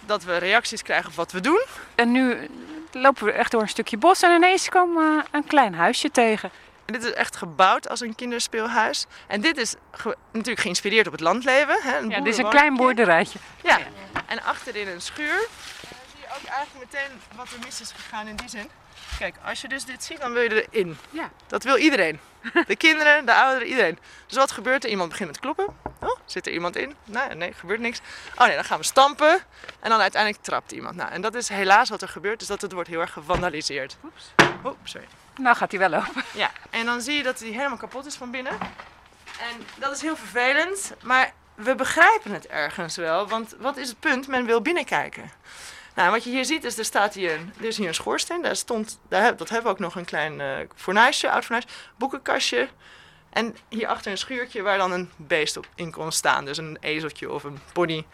[0.00, 1.62] dat we reacties krijgen op wat we doen.
[1.94, 2.50] En nu
[2.94, 6.50] lopen we echt door een stukje bos en ineens komen we een klein huisje tegen.
[6.84, 9.06] En dit is echt gebouwd als een kinderspeelhuis.
[9.26, 11.76] En dit is ge- natuurlijk geïnspireerd op het landleven.
[11.82, 11.96] Hè?
[11.98, 13.38] Ja, dit is een klein boerderijtje.
[13.62, 13.78] Ja,
[14.26, 15.30] en achterin een schuur.
[15.30, 18.70] En dan zie je ook eigenlijk meteen wat er mis is gegaan in die zin.
[19.18, 20.96] Kijk, als je dus dit ziet, dan wil je erin.
[21.10, 21.30] Ja.
[21.46, 22.20] Dat wil iedereen.
[22.66, 23.98] De kinderen, de ouderen, iedereen.
[24.26, 24.90] Dus wat gebeurt er?
[24.90, 25.66] Iemand begint met kloppen.
[26.00, 26.94] Oh, zit er iemand in?
[27.04, 28.00] Nee, nee, gebeurt niks.
[28.36, 29.40] Oh nee, dan gaan we stampen.
[29.80, 30.96] En dan uiteindelijk trapt iemand.
[30.96, 32.38] Nou, en dat is helaas wat er gebeurt.
[32.38, 33.96] Dus dat het wordt heel erg gevandaliseerd.
[34.04, 34.32] Oeps.
[34.62, 35.06] Oh, sorry.
[35.36, 36.22] Nou gaat hij wel lopen.
[36.34, 38.52] Ja, en dan zie je dat hij helemaal kapot is van binnen.
[39.40, 43.28] En dat is heel vervelend, maar we begrijpen het ergens wel.
[43.28, 44.26] Want wat is het punt?
[44.26, 45.30] Men wil binnenkijken.
[45.94, 48.42] Nou, wat je hier ziet is, er staat hier een, er is hier een schoorsteen.
[48.42, 51.64] Daar stond, daar, dat hebben we ook nog een klein eh fornuisje, oud fornuis,
[51.96, 52.68] boekenkastje.
[53.30, 56.44] En hierachter een schuurtje waar dan een beest op in kon staan.
[56.44, 58.06] Dus een ezeltje of een pony.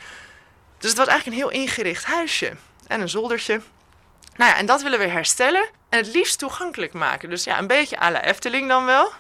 [0.79, 2.53] Dus het was eigenlijk een heel ingericht huisje.
[2.87, 3.61] En een zoldertje.
[4.37, 5.69] Nou ja, en dat willen we herstellen.
[5.89, 7.31] En het liefst toegankelijk maken.
[7.31, 9.13] Dus ja, een beetje à la Efteling dan wel.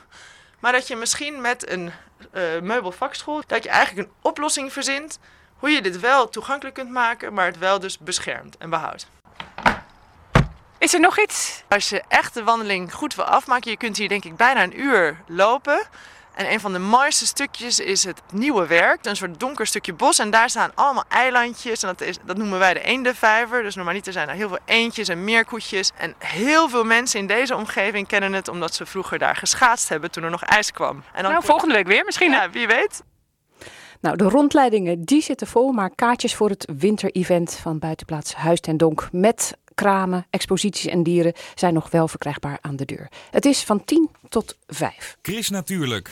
[0.58, 1.92] Maar dat je misschien met een
[2.32, 3.42] eh, meubelvakschool...
[3.46, 5.18] dat je eigenlijk een oplossing verzint...
[5.58, 7.32] hoe je dit wel toegankelijk kunt maken...
[7.32, 9.06] maar het wel dus beschermt en behoudt.
[10.78, 11.62] Is er nog iets?
[11.68, 13.70] Als je echt de wandeling goed wil afmaken...
[13.70, 15.88] je kunt hier denk ik bijna een uur lopen...
[16.38, 19.04] En een van de mooiste stukjes is het Nieuwe Werk.
[19.06, 20.18] Een soort donker stukje bos.
[20.18, 21.82] En daar staan allemaal eilandjes.
[21.82, 23.62] En dat, is, dat noemen wij de eendenvijver.
[23.62, 25.90] Dus normaliter zijn er heel veel eendjes en meerkoetjes.
[25.96, 28.48] En heel veel mensen in deze omgeving kennen het...
[28.48, 31.02] omdat ze vroeger daar geschaatst hebben toen er nog ijs kwam.
[31.12, 32.32] En dan Nou, volgende week weer misschien.
[32.32, 32.42] hè?
[32.42, 33.02] Ja, wie weet.
[34.00, 38.76] Nou, de rondleidingen die zitten vol, maar kaartjes voor het winterevent van buitenplaats Huis ten
[38.76, 43.08] Donk met kramen, exposities en dieren zijn nog wel verkrijgbaar aan de deur.
[43.30, 45.16] Het is van 10 tot 5.
[45.22, 46.10] Chris Natuurlijk.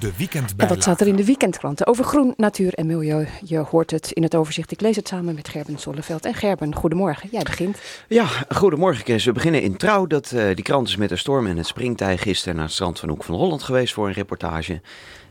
[0.00, 0.74] De En weekendbijlage.
[0.74, 3.26] dat staat er in de weekendkranten over groen, natuur en milieu.
[3.44, 4.72] Je hoort het in het overzicht.
[4.72, 6.24] Ik lees het samen met Gerben Zolleveld.
[6.24, 7.28] En Gerben, goedemorgen.
[7.32, 7.78] Jij begint.
[8.08, 9.24] Ja, goedemorgen Chris.
[9.24, 10.06] We beginnen in Trouw.
[10.06, 12.98] Dat, eh, die krant is met de storm en het springtij gisteren naar het strand
[12.98, 14.80] van Hoek van Holland geweest voor een reportage.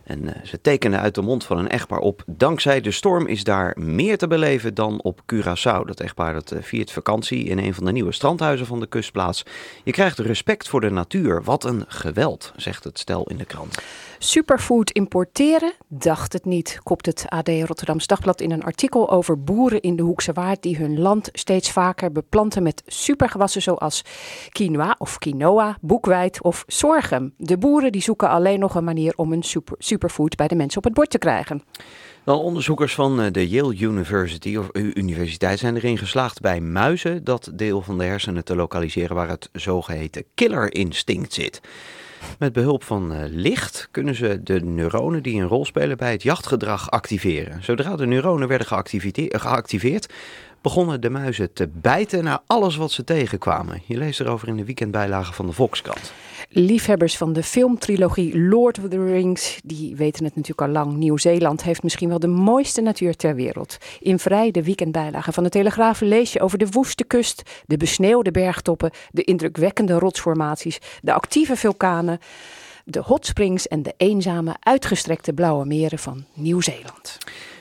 [0.05, 2.23] En eh, ze tekenen uit de mond van een echtpaar op.
[2.25, 5.85] Dankzij de storm is daar meer te beleven dan op Curaçao.
[5.85, 9.45] Dat echtpaar dat eh, viert vakantie in een van de nieuwe strandhuizen van de kustplaats.
[9.83, 11.43] Je krijgt respect voor de natuur.
[11.43, 13.77] Wat een geweld, zegt het stel in de krant.
[14.19, 15.73] Superfood importeren?
[15.87, 20.03] Dacht het niet, kopt het AD Rotterdams Dagblad in een artikel over boeren in de
[20.03, 24.03] Hoekse Waard die hun land steeds vaker beplanten met supergewassen zoals
[24.49, 27.33] quinoa of quinoa, boekweit of sorghum.
[27.37, 30.77] De boeren die zoeken alleen nog een manier om hun super, superfood bij de mensen
[30.77, 31.63] op het bord te krijgen.
[32.23, 37.23] Dan onderzoekers van eh, de Yale University of u- Universiteit zijn erin geslaagd bij muizen
[37.23, 41.61] dat deel van de hersenen te lokaliseren waar het zogeheten killer instinct zit.
[42.39, 46.23] Met behulp van eh, licht kunnen ze de neuronen die een rol spelen bij het
[46.23, 47.63] jachtgedrag activeren.
[47.63, 50.13] Zodra de neuronen werden geactivite- geactiveerd,
[50.61, 53.81] begonnen de muizen te bijten naar alles wat ze tegenkwamen.
[53.85, 56.13] Je leest erover in de weekendbijlage van de Volkskrant.
[56.57, 60.95] Liefhebbers van de filmtrilogie Lord of the Rings, die weten het natuurlijk al lang.
[60.95, 63.77] Nieuw-Zeeland heeft misschien wel de mooiste natuur ter wereld.
[63.99, 68.31] In vrij de weekendbijlage van de Telegraaf lees je over de woeste kust, de besneeuwde
[68.31, 72.19] bergtoppen, de indrukwekkende rotsformaties, de actieve vulkanen,
[72.85, 77.17] de hot springs en de eenzame, uitgestrekte blauwe meren van Nieuw-Zeeland.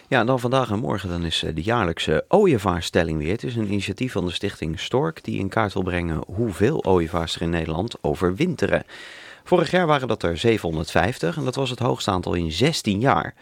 [0.09, 3.33] Ja, dan vandaag en morgen dan is eh, de jaarlijkse ooievaarsstelling weer.
[3.33, 7.35] Het is een initiatief van de stichting Stork die in kaart wil brengen hoeveel ooievaars
[7.35, 8.85] er in Nederland overwinteren.
[9.45, 13.35] Vorig jaar waren dat er 750 en dat was het hoogste aantal in 16 jaar.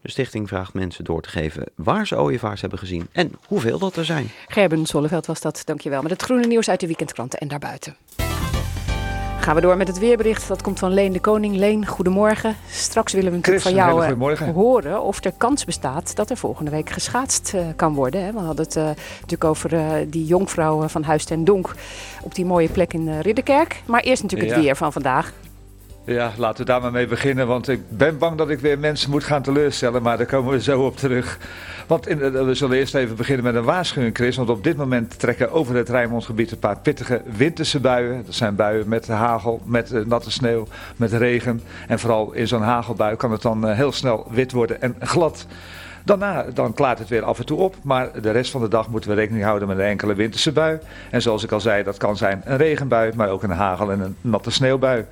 [0.00, 3.96] De stichting vraagt mensen door te geven waar ze ooievaars hebben gezien en hoeveel dat
[3.96, 4.30] er zijn.
[4.46, 6.02] Gerben Zolleveld was dat, dankjewel.
[6.02, 7.96] Met het groene nieuws uit de weekendkranten en daarbuiten.
[9.44, 10.48] Gaan we door met het weerbericht.
[10.48, 11.56] Dat komt van Leen de Koning.
[11.56, 12.56] Leen, goedemorgen.
[12.70, 16.36] Straks willen we natuurlijk Chris, van jou eh, horen of er kans bestaat dat er
[16.36, 18.24] volgende week geschaatst eh, kan worden.
[18.24, 18.32] Hè?
[18.32, 19.70] We hadden het eh, natuurlijk over
[20.10, 21.74] die jonkvrouw van Huis ten Donk
[22.22, 23.82] op die mooie plek in Ridderkerk.
[23.86, 25.32] Maar eerst natuurlijk het weer van vandaag.
[26.06, 29.10] Ja, laten we daar maar mee beginnen, want ik ben bang dat ik weer mensen
[29.10, 31.38] moet gaan teleurstellen, maar daar komen we zo op terug.
[31.86, 35.18] Want in, we zullen eerst even beginnen met een waarschuwing, Chris, want op dit moment
[35.18, 38.22] trekken over het Rijnmondgebied een paar pittige winterse buien.
[38.26, 41.60] Dat zijn buien met hagel, met eh, natte sneeuw, met regen.
[41.88, 45.46] En vooral in zo'n hagelbui kan het dan eh, heel snel wit worden en glad.
[46.04, 48.88] Daarna dan klaart het weer af en toe op, maar de rest van de dag
[48.88, 50.78] moeten we rekening houden met een enkele winterse bui.
[51.10, 54.00] En zoals ik al zei, dat kan zijn een regenbui, maar ook een hagel- en
[54.00, 55.04] een natte sneeuwbui.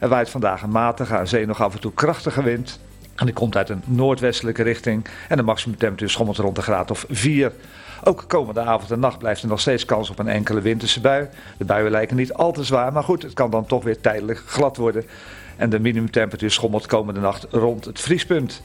[0.00, 2.80] Er waait vandaag een matige, aan zee nog af en toe krachtige wind.
[3.16, 5.06] En die komt uit een noordwestelijke richting.
[5.28, 7.52] En de maximumtemperatuur schommelt rond de graad of 4.
[8.04, 11.28] Ook komende avond en nacht blijft er nog steeds kans op een enkele winterse bui.
[11.58, 14.42] De buien lijken niet al te zwaar, maar goed, het kan dan toch weer tijdelijk
[14.46, 15.04] glad worden.
[15.56, 18.62] En de minimumtemperatuur schommelt komende nacht rond het vriespunt.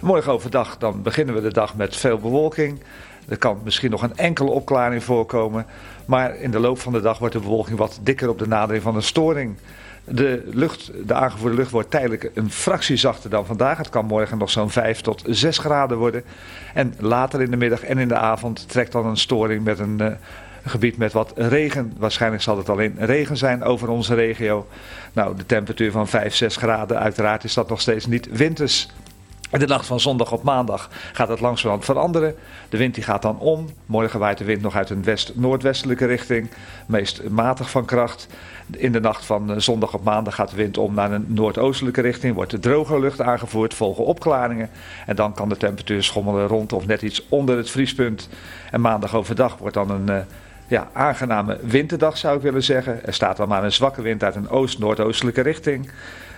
[0.00, 2.82] Morgen overdag dan beginnen we de dag met veel bewolking.
[3.28, 5.66] Er kan misschien nog een enkele opklaring voorkomen.
[6.04, 8.82] Maar in de loop van de dag wordt de bewolking wat dikker op de nadering
[8.82, 9.56] van een storing.
[10.04, 13.78] De, lucht, de aangevoerde lucht wordt tijdelijk een fractie zachter dan vandaag.
[13.78, 16.24] Het kan morgen nog zo'n 5 tot 6 graden worden.
[16.74, 20.00] En later in de middag en in de avond trekt dan een storing met een
[20.00, 20.12] eh,
[20.64, 21.92] gebied met wat regen.
[21.98, 24.66] Waarschijnlijk zal het alleen regen zijn over onze regio.
[25.12, 26.98] Nou, de temperatuur van 5, 6 graden.
[26.98, 28.88] Uiteraard is dat nog steeds niet winters.
[29.58, 32.34] De nacht van zondag op maandag gaat het langzamerhand veranderen.
[32.68, 33.68] De wind die gaat dan om.
[33.86, 36.50] Morgen waait de wind nog uit een west-noordwestelijke richting.
[36.86, 38.26] Meest matig van kracht.
[38.70, 42.00] In de nacht van eh, zondag op maandag gaat de wind om naar een noordoostelijke
[42.00, 42.34] richting.
[42.34, 44.70] Wordt de droge lucht aangevoerd, volgen opklaringen.
[45.06, 48.28] En dan kan de temperatuur schommelen rond of net iets onder het vriespunt.
[48.70, 50.08] En maandag overdag wordt dan een...
[50.08, 50.20] eh,
[50.72, 53.06] ja, aangename winterdag zou ik willen zeggen.
[53.06, 55.90] Er staat dan maar een zwakke wind uit een oost-noordoostelijke richting.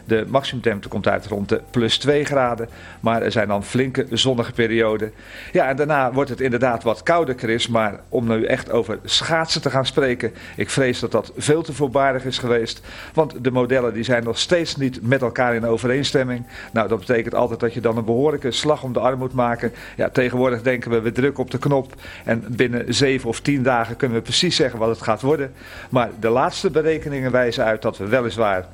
[0.04, 2.68] De maximumtemperatuur komt uit rond de plus 2 graden.
[3.00, 5.12] Maar er zijn dan flinke zonnige perioden.
[5.52, 7.68] Ja, en daarna wordt het inderdaad wat kouder, Chris.
[7.68, 10.32] Maar om nu echt over schaatsen te gaan spreken.
[10.56, 12.80] Ik vrees dat dat veel te voorbarig is geweest.
[13.14, 16.46] Want de modellen die zijn nog steeds niet met elkaar in overeenstemming.
[16.72, 19.72] Nou, dat betekent altijd dat je dan een behoorlijke slag om de arm moet maken.
[19.96, 21.94] Ja, tegenwoordig denken we, we drukken op de knop.
[22.24, 25.52] En binnen 7 of 10 dagen kunnen we precies zeggen wat het gaat worden.
[25.88, 28.66] Maar de laatste berekeningen wijzen uit dat we weliswaar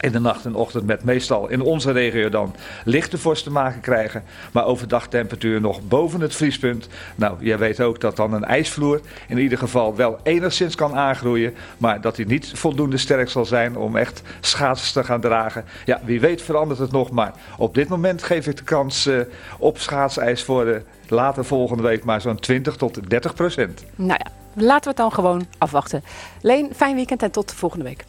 [0.00, 3.80] in de nacht en ochtend met meestal in onze regio dan lichte vorst te maken
[3.80, 4.22] krijgen.
[4.52, 6.88] Maar overdag temperatuur nog boven het vriespunt.
[7.14, 11.54] Nou, jij weet ook dat dan een ijsvloer in ieder geval wel enigszins kan aangroeien.
[11.78, 15.64] Maar dat die niet voldoende sterk zal zijn om echt schaatsers te gaan dragen.
[15.84, 17.10] Ja, wie weet verandert het nog.
[17.10, 19.20] Maar op dit moment geef ik de kans eh,
[19.58, 23.84] op schaatsijs voor eh, later volgende week maar zo'n 20 tot 30 procent.
[23.96, 24.30] Nou ja,
[24.62, 26.04] laten we het dan gewoon afwachten.
[26.40, 28.04] Leen, fijn weekend en tot volgende week.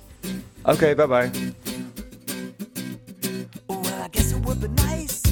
[0.68, 1.32] Oké, bye bye.
[3.70, 5.27] Well,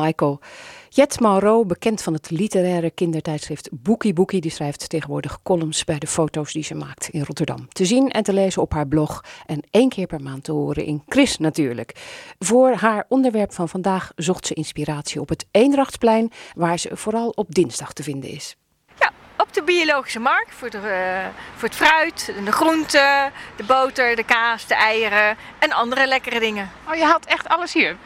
[0.00, 0.40] Michael.
[0.88, 6.06] Jet Mauro, bekend van het literaire kindertijdschrift Boekie Boekie, die schrijft tegenwoordig columns bij de
[6.06, 7.68] foto's die ze maakt in Rotterdam.
[7.68, 10.84] Te zien en te lezen op haar blog en één keer per maand te horen
[10.84, 11.92] in Chris natuurlijk.
[12.38, 17.54] Voor haar onderwerp van vandaag zocht ze inspiratie op het Eendrachtsplein, waar ze vooral op
[17.54, 18.57] dinsdag te vinden is.
[19.40, 21.26] Op de biologische markt voor, de, eh,
[21.56, 26.70] voor het fruit, de groenten, de boter, de kaas, de eieren en andere lekkere dingen.
[26.88, 27.96] Oh, je haalt echt alles hier?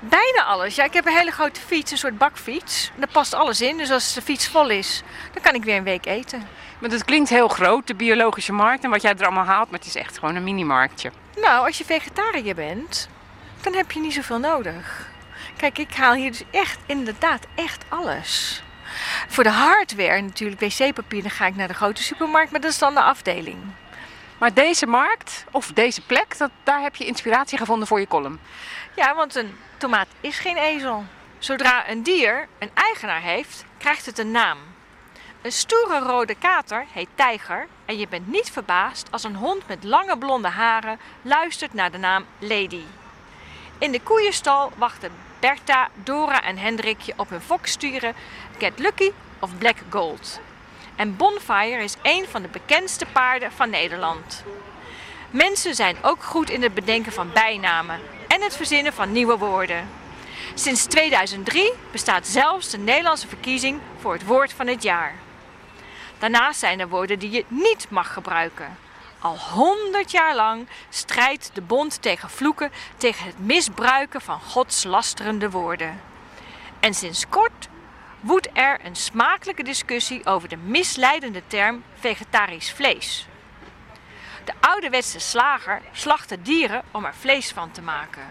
[0.00, 0.74] Bijna alles.
[0.74, 2.90] Ja, ik heb een hele grote fiets, een soort bakfiets.
[2.96, 5.84] Daar past alles in, dus als de fiets vol is, dan kan ik weer een
[5.84, 6.48] week eten.
[6.78, 9.78] Maar het klinkt heel groot, de biologische markt en wat jij er allemaal haalt, maar
[9.78, 11.10] het is echt gewoon een minimarktje.
[11.36, 13.08] Nou, als je vegetariër bent,
[13.60, 15.08] dan heb je niet zoveel nodig.
[15.56, 18.62] Kijk, ik haal hier dus echt, inderdaad, echt alles.
[19.28, 22.78] Voor de hardware, natuurlijk wc-papier, dan ga ik naar de grote supermarkt, maar dat is
[22.78, 23.58] dan de afdeling.
[24.38, 28.40] Maar deze markt, of deze plek, dat, daar heb je inspiratie gevonden voor je column.
[28.96, 31.04] Ja, want een tomaat is geen ezel.
[31.38, 34.58] Zodra een dier een eigenaar heeft, krijgt het een naam.
[35.42, 39.84] Een stoere rode kater heet tijger en je bent niet verbaasd als een hond met
[39.84, 42.82] lange blonde haren luistert naar de naam Lady.
[43.78, 48.14] In de koeienstal wachten Bertha, Dora en Hendrikje op hun foksturen
[48.58, 50.40] Get Lucky of Black Gold.
[50.96, 54.44] En Bonfire is een van de bekendste paarden van Nederland.
[55.30, 59.88] Mensen zijn ook goed in het bedenken van bijnamen en het verzinnen van nieuwe woorden.
[60.54, 65.14] Sinds 2003 bestaat zelfs de Nederlandse verkiezing voor het woord van het jaar.
[66.18, 68.76] Daarnaast zijn er woorden die je niet mag gebruiken.
[69.20, 76.00] Al honderd jaar lang strijdt de bond tegen vloeken, tegen het misbruiken van godslasterende woorden.
[76.80, 77.68] En sinds kort
[78.20, 83.26] woedt er een smakelijke discussie over de misleidende term vegetarisch vlees.
[84.44, 88.26] De ouderwetse slager slachtte dieren om er vlees van te maken.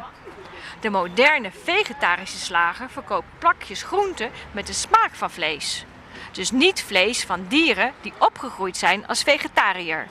[0.79, 5.85] De moderne vegetarische slager verkoopt plakjes groenten met de smaak van vlees.
[6.31, 10.07] Dus niet vlees van dieren die opgegroeid zijn als vegetariër.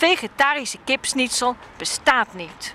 [0.00, 2.74] Vegetarische kipsnitzel bestaat niet.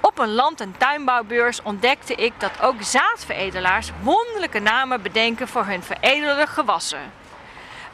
[0.00, 5.82] Op een land- en tuinbouwbeurs ontdekte ik dat ook zaadveredelaars wonderlijke namen bedenken voor hun
[5.82, 7.12] veredelde gewassen.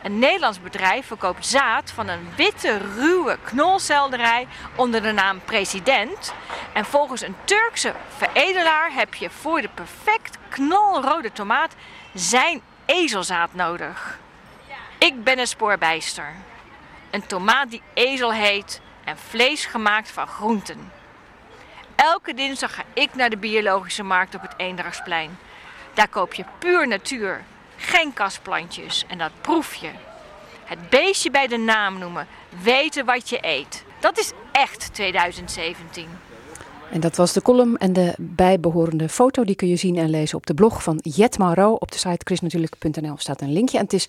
[0.03, 6.35] Een Nederlands bedrijf verkoopt zaad van een witte, ruwe knolselderij onder de naam President.
[6.73, 11.75] En volgens een Turkse veredelaar heb je voor de perfect knolrode tomaat
[12.15, 14.19] zijn ezelzaad nodig.
[14.99, 16.35] Ik ben een spoorbijster.
[17.11, 20.93] Een tomaat die ezel heet en vlees gemaakt van groenten.
[21.95, 25.39] Elke dinsdag ga ik naar de biologische markt op het Eendrachtsplein.
[25.95, 27.45] Daar koop je puur natuur,
[27.77, 29.91] geen kastplantjes en dat proef je.
[30.65, 32.27] Het beestje bij de naam noemen,
[32.63, 33.85] weten wat je eet.
[34.01, 36.30] Dat is echt 2017.
[36.91, 39.45] En dat was de column en de bijbehorende foto.
[39.45, 41.73] Die kun je zien en lezen op de blog van Jet Mauro.
[41.73, 43.79] Op de site chrisnatuurlijk.nl staat een linkje.
[43.79, 44.09] En het is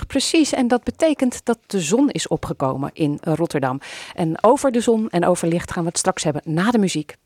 [0.00, 0.52] 8,44 precies.
[0.52, 3.80] En dat betekent dat de zon is opgekomen in Rotterdam.
[4.14, 7.16] En over de zon en over licht gaan we het straks hebben na de muziek.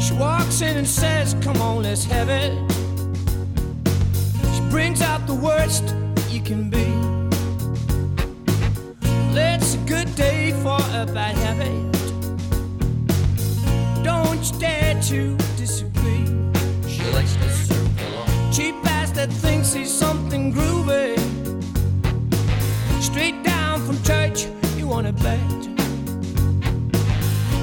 [0.00, 2.73] She walks in and says, Come on, let's have it.
[4.74, 6.84] Brings out the worst that you can be.
[9.38, 11.92] It's a good day for a bad habit.
[14.02, 16.26] Don't you dare to disagree.
[16.88, 18.52] She likes to circle on.
[18.52, 21.14] Cheap ass that thinks he's something groovy.
[23.00, 25.38] Straight down from church, you wanna bet.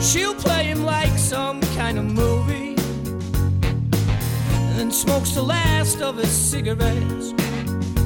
[0.02, 2.71] She'll play him like some kind of movie.
[4.80, 7.34] And smokes the last of his cigarettes.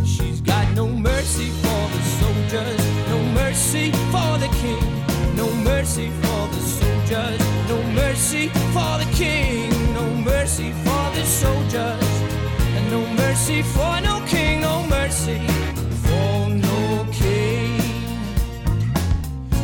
[0.04, 5.06] She's got no mercy for the soldiers, no mercy for the king,
[5.36, 7.40] no mercy for the soldiers,
[7.70, 12.22] no mercy for the king, no mercy for the soldiers,
[12.76, 15.40] and no mercy for no king, no mercy
[16.04, 17.80] for no king.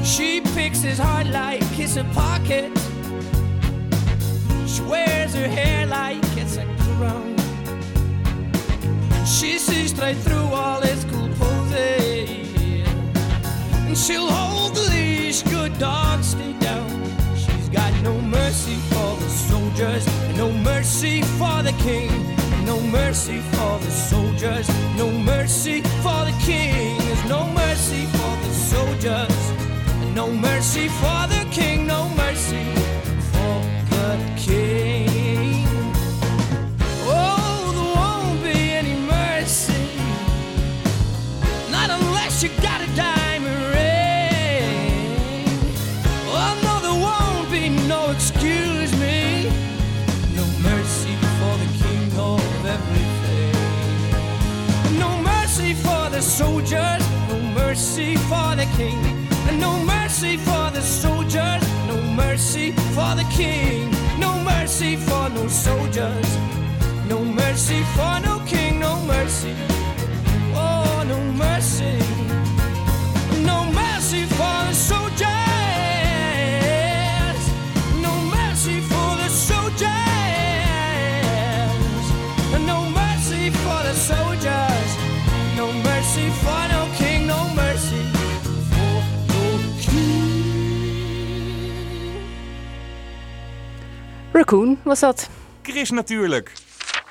[0.04, 2.72] She picks his heart like it's a pocket.
[4.66, 7.36] She wears her hair like it's a crown.
[9.26, 12.30] She sees straight through all his cool poses.
[13.88, 16.90] And she'll hold the leash, good dog, stay down.
[17.36, 20.04] She's got no mercy for the soldiers,
[20.38, 22.12] no mercy for the king.
[22.66, 26.98] No mercy for the soldiers, no mercy for the king.
[27.06, 29.38] There's no mercy for the soldiers,
[30.14, 31.91] no mercy for the king,
[56.42, 59.00] soldiers, no mercy for the king,
[59.48, 65.48] and no mercy for the soldiers, no mercy for the king, no mercy for no
[65.48, 66.30] soldiers,
[67.08, 69.54] no mercy for no king, no mercy,
[70.56, 71.94] oh, no mercy,
[94.42, 95.30] Raccoon was dat.
[95.62, 96.52] Chris natuurlijk.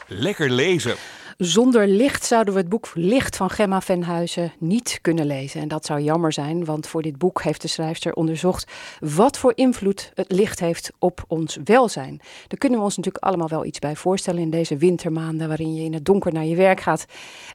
[0.07, 0.97] Lekker lezen.
[1.41, 5.61] Zonder licht zouden we het boek Licht van Gemma Venhuizen niet kunnen lezen.
[5.61, 9.53] En dat zou jammer zijn, want voor dit boek heeft de schrijfster onderzocht wat voor
[9.55, 12.20] invloed het licht heeft op ons welzijn.
[12.47, 15.84] Daar kunnen we ons natuurlijk allemaal wel iets bij voorstellen in deze wintermaanden waarin je
[15.84, 17.05] in het donker naar je werk gaat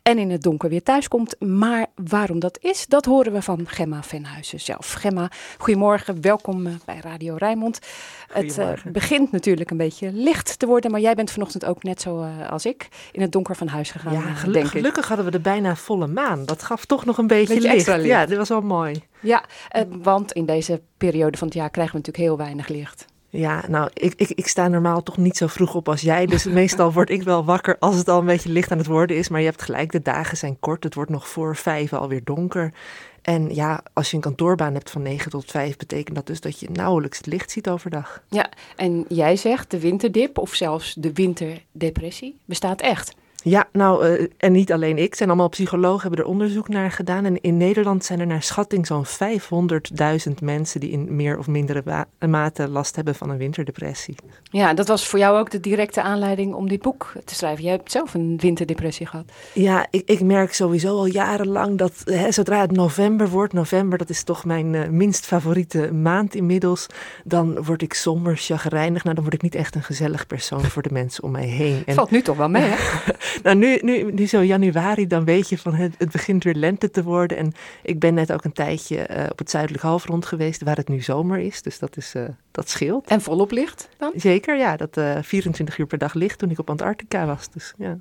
[0.02, 1.40] en in het donker weer thuis komt.
[1.40, 4.94] Maar waarom dat is, dat horen we van Gemma Venhuizen zelf.
[4.94, 7.80] Gemma, goedemorgen, welkom eh, bij Radio Rijnmond.
[8.28, 12.02] Het eh, begint natuurlijk een beetje licht te worden, maar jij bent vanochtend ook net
[12.02, 14.72] zo eh, als ik in het donker van huis gegaan, Ja, gelu- denk ik.
[14.72, 16.46] gelukkig hadden we de bijna volle maan.
[16.46, 18.04] Dat gaf toch nog een beetje, Beetje licht.
[18.06, 19.04] Ja, dit was wel mooi.
[19.20, 23.06] Ja, eh, want in deze periode van het jaar krijgen we natuurlijk heel weinig licht.
[23.30, 26.26] Ja, nou, ik, ik, ik sta normaal toch niet zo vroeg op als jij.
[26.26, 29.18] Dus meestal word ik wel wakker als het al een beetje licht aan het worden
[29.18, 29.30] is.
[29.30, 30.84] Maar je hebt gelijk, de dagen zijn kort.
[30.84, 32.74] Het wordt nog voor vijf alweer donker.
[33.22, 36.60] En ja, als je een kantoorbaan hebt van 9 tot 5, betekent dat dus dat
[36.60, 38.24] je nauwelijks het licht ziet overdag.
[38.30, 43.16] Ja, en jij zegt de winterdip of zelfs de winterdepressie bestaat echt.
[43.48, 45.16] Ja, nou, eh, en niet alleen ik.
[45.16, 47.26] Zijn allemaal psychologen hebben er onderzoek naar gedaan.
[47.26, 52.06] En in Nederland zijn er naar schatting zo'n 500.000 mensen die in meer of mindere
[52.20, 54.16] mate last hebben van een winterdepressie.
[54.44, 57.64] Ja, dat was voor jou ook de directe aanleiding om dit boek te schrijven.
[57.64, 59.26] Jij hebt zelf een winterdepressie gehad.
[59.54, 64.10] Ja, ik, ik merk sowieso al jarenlang dat hè, zodra het november wordt, november dat
[64.10, 66.88] is toch mijn eh, minst favoriete maand inmiddels,
[67.24, 69.04] dan word ik somber, chagrijnig.
[69.04, 71.84] Nou, dan word ik niet echt een gezellig persoon voor de mensen om mij heen.
[71.86, 72.76] En, Valt nu toch wel mee, hè?
[73.44, 76.92] nou, nu, nu, nu zo januari, dan weet je van het, het begint weer lente
[76.92, 77.38] te worden.
[77.38, 80.88] En ik ben net ook een tijdje eh, op het zuidelijk halfrond geweest, waar het
[80.88, 81.62] nu zomer is.
[81.62, 83.08] Dus dat, is, eh, dat scheelt.
[83.08, 84.12] En volop licht dan?
[84.16, 84.78] Zeker, ja.
[84.78, 87.50] Dat eh 24 uur per dag licht toen ik op Antarctica was.
[87.50, 87.98] Dus ja.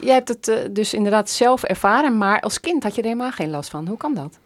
[0.00, 3.32] Jij hebt het eh, dus inderdaad zelf ervaren, maar als kind had je er helemaal
[3.32, 3.88] geen last van.
[3.88, 4.38] Hoe kan dat?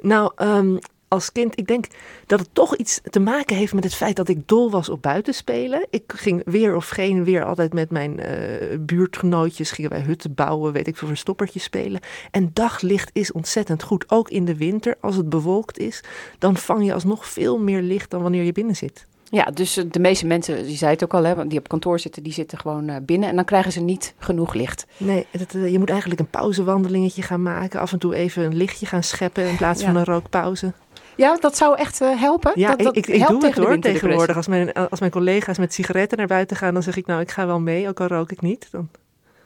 [0.00, 0.76] Nou, ehm,
[1.10, 1.86] als kind, ik denk
[2.26, 5.02] dat het toch iets te maken heeft met het feit dat ik dol was op
[5.02, 5.86] buitenspelen.
[5.90, 10.72] Ik ging weer of geen weer altijd met mijn eh, buurtgenootjes, gingen wij hutten bouwen,
[10.72, 12.00] weet ik veel, verstoppertjes spelen.
[12.30, 14.96] En daglicht is ontzettend goed, ook in de winter.
[15.00, 16.02] Als het bewolkt is,
[16.38, 19.06] dan vang je alsnog veel meer licht dan wanneer je binnen zit.
[19.30, 21.98] Ja, dus eh, de meeste mensen, die zei het ook al, hè, die op kantoor
[21.98, 24.86] zitten, die zitten gewoon eh, binnen en dan krijgen ze niet genoeg licht.
[24.96, 27.80] Nee, dat, je moet eigenlijk een pauzewandelingetje gaan maken.
[27.80, 30.72] Af en toe even een lichtje gaan scheppen in plaats van een rookpauze.
[31.20, 32.52] Ja, dat zou echt eh, helpen.
[32.54, 34.36] Ja, dat, dat ik, doe het hoor tegenwoordig.
[34.36, 37.30] Als mijn, als mijn collega's met sigaretten naar buiten gaan, dan zeg ik nou, ik
[37.30, 38.68] ga wel mee, ook al rook ik niet.
[38.70, 38.88] Dan...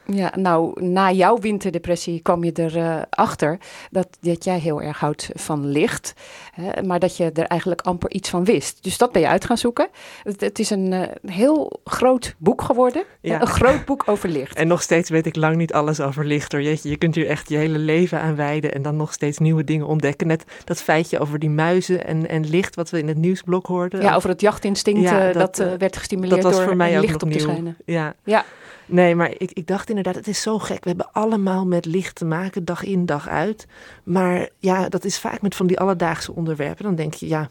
[0.06, 3.58] Ja, nou, na jouw winterdepressie kwam je erachter achter
[3.90, 6.14] dat, dat jij heel erg houdt van licht.
[6.54, 8.82] Hè, maar dat je er eigenlijk amper iets van wist.
[8.82, 9.88] Dus dat ben je uit gaan zoeken.
[10.22, 13.04] Het, het is een eh, heel groot boek geworden.
[13.20, 13.40] Ja.
[13.40, 14.56] Een groot boek over licht.
[14.56, 16.62] En nog steeds weet ik lang niet alles over licht hoor.
[16.62, 19.64] Jeetje, je kunt hier echt je hele leven aan wijden en dan nog steeds nieuwe
[19.64, 20.26] dingen ontdekken.
[20.26, 24.02] Net dat feitje over die muizen en, en licht wat we in het nieuwsblok hoorden.
[24.02, 26.76] Ja, over het jachtinstinct Ja, eh, dat, dat, eh, werd gestimuleerd dat was door voor
[26.76, 27.46] mij ook licht nog op te nieuw.
[27.48, 27.76] schijnen.
[27.84, 28.14] Ja.
[28.24, 28.44] Ja.
[28.86, 30.84] Nee, maar ik, ik dacht inderdaad, het is zo gek.
[30.84, 33.66] We hebben allemaal met licht te maken, dag in, dag uit.
[34.02, 36.84] Maar ja, dat is vaak met van die alledaagse onderwerpen.
[36.84, 37.50] Dan denk je, ja,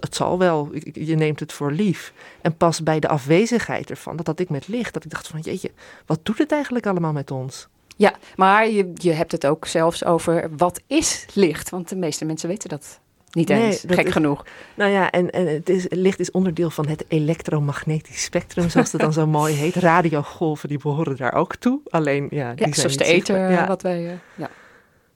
[0.00, 0.70] het, zal wel.
[0.92, 2.12] Je neemt het voor lief.
[2.40, 4.94] En pas bij de afwezigheid ervan, dat had ik met licht.
[4.94, 5.70] Dat ik dacht van, jeetje,
[6.06, 7.68] wat doet het eigenlijk allemaal met ons?
[7.96, 11.70] Ja, maar je, je hebt het ook zelfs over wat is licht?
[11.70, 13.00] Want de meeste mensen weten dat
[13.30, 14.44] niet eens, gek is- genoeg.
[14.74, 19.00] Nou ja, en, en het is, licht is onderdeel van het elektromagnetisch spectrum, zoals het
[19.00, 19.74] dan zo mooi heet.
[19.74, 21.80] Radiogolven, die behoren daar ook toe.
[21.90, 23.50] Alleen, ja, die Ja, zijn zoals de ether.
[23.50, 23.66] Ja.
[23.66, 24.06] wat wij...
[24.06, 24.50] eh, ja.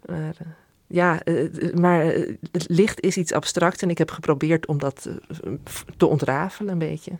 [0.06, 0.46] Maar, eh,
[0.92, 5.08] ja, eh, maar eh, het licht is iets abstracts en ik heb geprobeerd om dat
[5.08, 5.52] eh,
[5.96, 7.12] te ontrafelen een beetje.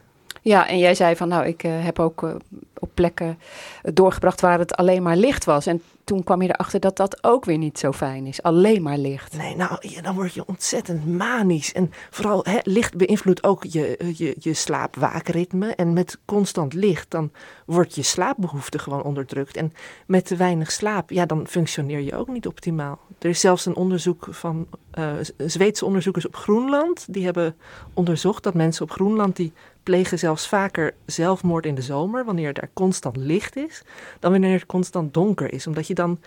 [0.42, 2.34] Ja, en jij zei van nou, ik eh, heb ook eh,
[2.78, 3.38] op plekken
[3.82, 5.66] eh, doorgebracht waar het alleen maar licht was.
[5.66, 8.42] En toen kwam je erachter dat dat ook weer niet zo fijn is.
[8.42, 9.36] Alleen maar licht.
[9.36, 11.72] Nee, nou, dan word je ontzettend manisch.
[11.72, 15.74] En vooral hè, licht beïnvloedt ook je, je, je slaap-waakritme.
[15.74, 17.30] En met constant licht, dan
[17.66, 19.56] wordt je slaapbehoefte gewoon onderdrukt.
[19.56, 19.72] En
[20.06, 22.98] met te weinig slaap, ja, dan functioneer je ook niet optimaal.
[23.18, 27.06] Er is zelfs een onderzoek van eh, Zweedse onderzoekers op Groenland.
[27.12, 27.56] Die hebben
[27.94, 29.52] onderzocht dat mensen op Groenland die
[29.82, 33.82] plegen zelfs vaker zelfmoord in de zomer, wanneer daar constant licht is,
[34.18, 35.66] dan wanneer het constant donker is.
[35.66, 36.18] Omdat je dan,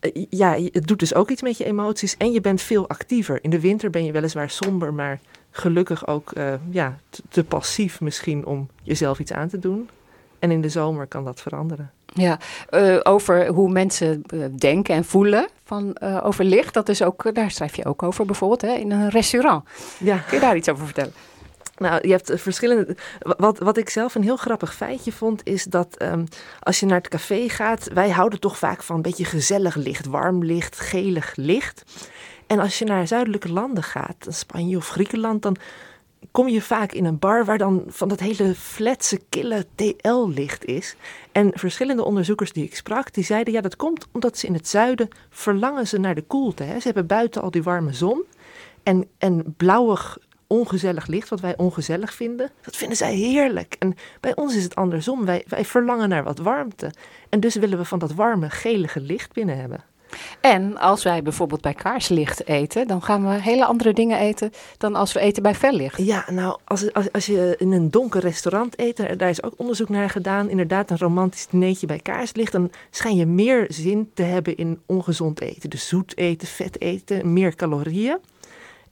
[0.00, 3.38] eh, ja, het doet dus ook iets met je emoties en je bent veel actiever.
[3.42, 6.98] In de winter ben je weliswaar somber, maar gelukkig ook eh, ja,
[7.28, 9.88] te, passief misschien om jezelf iets aan te doen.
[10.38, 11.90] En in de zomer kan dat veranderen.
[12.14, 12.38] Ja,
[12.68, 14.22] eh, over hoe mensen
[14.56, 16.74] denken en voelen van, over licht.
[16.74, 19.64] Dat is ook, daar schrijf je ook over bijvoorbeeld hè, in een restaurant.
[19.98, 20.16] Ja.
[20.16, 21.12] Kun je daar iets over vertellen?
[21.82, 22.96] Nou, je hebt eh, verschillende.
[23.18, 26.24] Wat, wat ik zelf een heel grappig feitje vond, is dat ehm,
[26.60, 30.06] als je naar het café gaat, wij houden toch vaak van een beetje gezellig licht,
[30.06, 31.84] warm licht, gelig licht.
[32.46, 35.56] En als je naar zuidelijke landen gaat, Spanje of Griekenland, dan
[36.30, 40.96] kom je vaak in een bar waar dan van dat hele fletse, kille TL-licht is.
[41.32, 44.68] En verschillende onderzoekers die ik sprak, die zeiden ja, dat komt omdat ze in het
[44.68, 46.62] zuiden verlangen ze naar de koelte.
[46.62, 46.78] Hè.
[46.78, 48.24] Ze hebben buiten al die warme zon
[48.82, 50.18] en, en blauwig
[50.52, 53.76] ongezellig licht, wat wij ongezellig vinden, dat vinden zij heerlijk.
[53.78, 55.24] En bij ons is het andersom.
[55.24, 56.90] Wij, wij verlangen naar wat warmte.
[57.28, 59.80] En dus willen we van dat warme, gelige licht binnen hebben.
[60.40, 64.94] En als wij bijvoorbeeld bij kaarslicht eten, dan gaan we hele andere dingen eten dan
[64.94, 65.96] als we eten bij fellicht.
[65.98, 69.54] Ja, nou, als, als, als je in een donker restaurant eet, daar- daar is ook
[69.56, 74.22] onderzoek naar gedaan, inderdaad een romantisch dinertje bij kaarslicht, dan schijn je meer zin te
[74.22, 75.70] hebben in ongezond eten.
[75.70, 78.18] Dus zoet eten, vet eten, meer calorieën.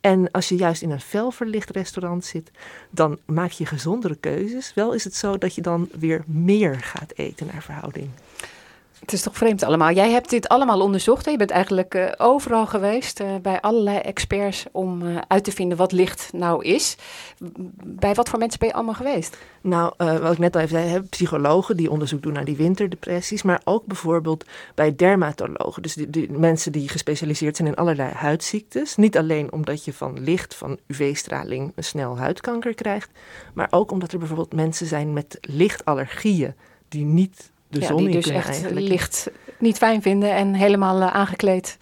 [0.01, 2.51] En als je juist in een fel verlicht restaurant zit,
[2.91, 4.75] dan maak je gezondere keuzes.
[4.75, 8.09] Wel is het zo dat je dan weer meer gaat eten naar verhouding.
[9.01, 9.93] Het is toch vreemd allemaal.
[9.93, 11.25] Jij hebt dit allemaal onderzocht.
[11.25, 11.31] Hè?
[11.31, 15.79] Je bent eigenlijk eh, overal geweest eh, bij allerlei experts om eh, uit te vinden
[15.79, 16.97] wat licht nou is.
[17.85, 19.37] Bij wat voor mensen ben je allemaal geweest?
[19.61, 23.43] Nou, wat ik net al even zei, hè, psychologen die onderzoek doen naar die winterdepressies,
[23.43, 24.45] maar ook bijvoorbeeld
[24.75, 25.83] bij dermatologen.
[25.83, 28.97] Dus die, mensen die gespecialiseerd zijn in allerlei huidziektes.
[28.97, 33.11] Niet alleen omdat je van licht, van UV-straling, snel huidkanker krijgt,
[33.55, 36.55] maar ook omdat er bijvoorbeeld mensen zijn met lichtallergieën
[36.89, 38.89] die niet de ja, zon die in dus echt eigenlijk.
[38.89, 41.77] licht niet fijn vinden en helemaal eh, aangekleed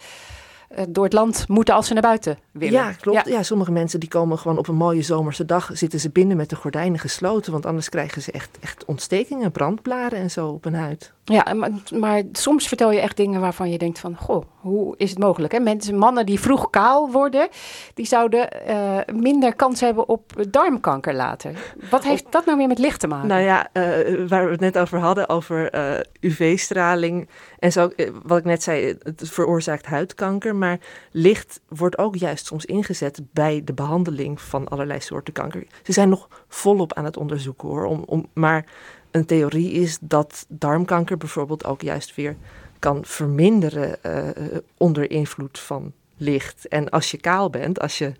[0.69, 2.79] eh, door het land moeten als ze naar buiten willen.
[2.79, 3.27] Ja, klopt.
[3.27, 3.43] Ja.
[3.43, 6.55] sommige mensen die komen gewoon op een mooie zomerse dag, zitten ze binnen met de
[6.55, 11.13] gordijnen gesloten, want anders krijgen ze echt, echt ontstekingen, brandblaren en zo op hun huid.
[11.29, 15.09] Ja, maar, maar soms vertel je echt dingen waarvan je denkt van, goh, hoe is
[15.09, 15.53] het mogelijk?
[15.53, 15.59] Hè?
[15.59, 17.47] Mensen, mannen die vroeg kaal worden,
[17.93, 21.73] die zouden eh, minder kans hebben op darmkanker later.
[21.89, 23.27] Wat heeft dat nou weer met licht te maken?
[23.27, 23.83] Nou ja, eh,
[24.27, 27.89] waar we het net over hadden, over eh, UV-straling en zo,
[28.23, 30.79] wat ik net zei, het veroorzaakt huidkanker, maar
[31.11, 35.67] licht wordt ook juist soms ingezet bij de behandeling van allerlei soorten kanker.
[35.83, 38.65] Ze zijn nog volop aan het onderzoeken hoor, om, om, maar
[39.11, 42.35] een theorie is dat darmkanker bijvoorbeeld ook juist weer
[42.79, 46.67] kan verminderen eh, onder invloed van licht.
[46.67, 48.13] En als je kaal bent, als je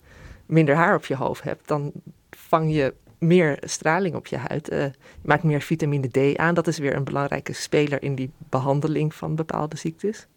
[0.45, 1.91] minder haar op je hoofd hebt, dan
[2.29, 4.69] vang je meer straling op je huid.
[4.69, 6.53] eh, je maakt meer vitamine D aan.
[6.53, 10.27] Dat is weer een belangrijke speler in die behandeling van bepaalde ziektes.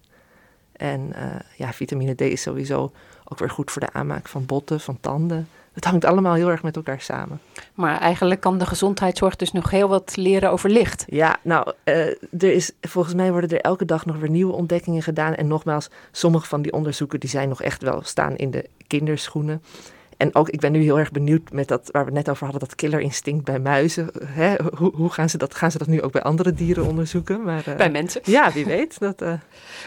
[0.72, 2.92] En eh, ja, vitamine D is sowieso
[3.24, 5.48] ook weer goed voor de aanmaak van botten, van tanden.
[5.72, 7.40] Het hangt allemaal heel erg met elkaar samen.
[7.74, 11.04] Maar eigenlijk kan de gezondheidszorg dus nog heel wat leren over licht.
[11.06, 15.02] Ja, nou, eh, er is, volgens mij worden er elke dag nog weer nieuwe ontdekkingen
[15.02, 15.34] gedaan.
[15.34, 19.62] En nogmaals, sommige van die onderzoeken die zijn nog echt wel staan in de kinderschoenen.
[20.22, 22.42] En ook, ik ben nu heel erg benieuwd met dat, waar we het net over
[22.44, 24.10] hadden, dat killerinstinct bij muizen.
[24.24, 24.54] Hè?
[24.76, 27.42] Hoe, hoe gaan, ze dat, gaan ze dat nu ook bij andere dieren onderzoeken?
[27.42, 28.20] Maar, eh, Bij mensen.
[28.30, 28.98] Ja, wie weet.
[28.98, 29.32] Dat, eh,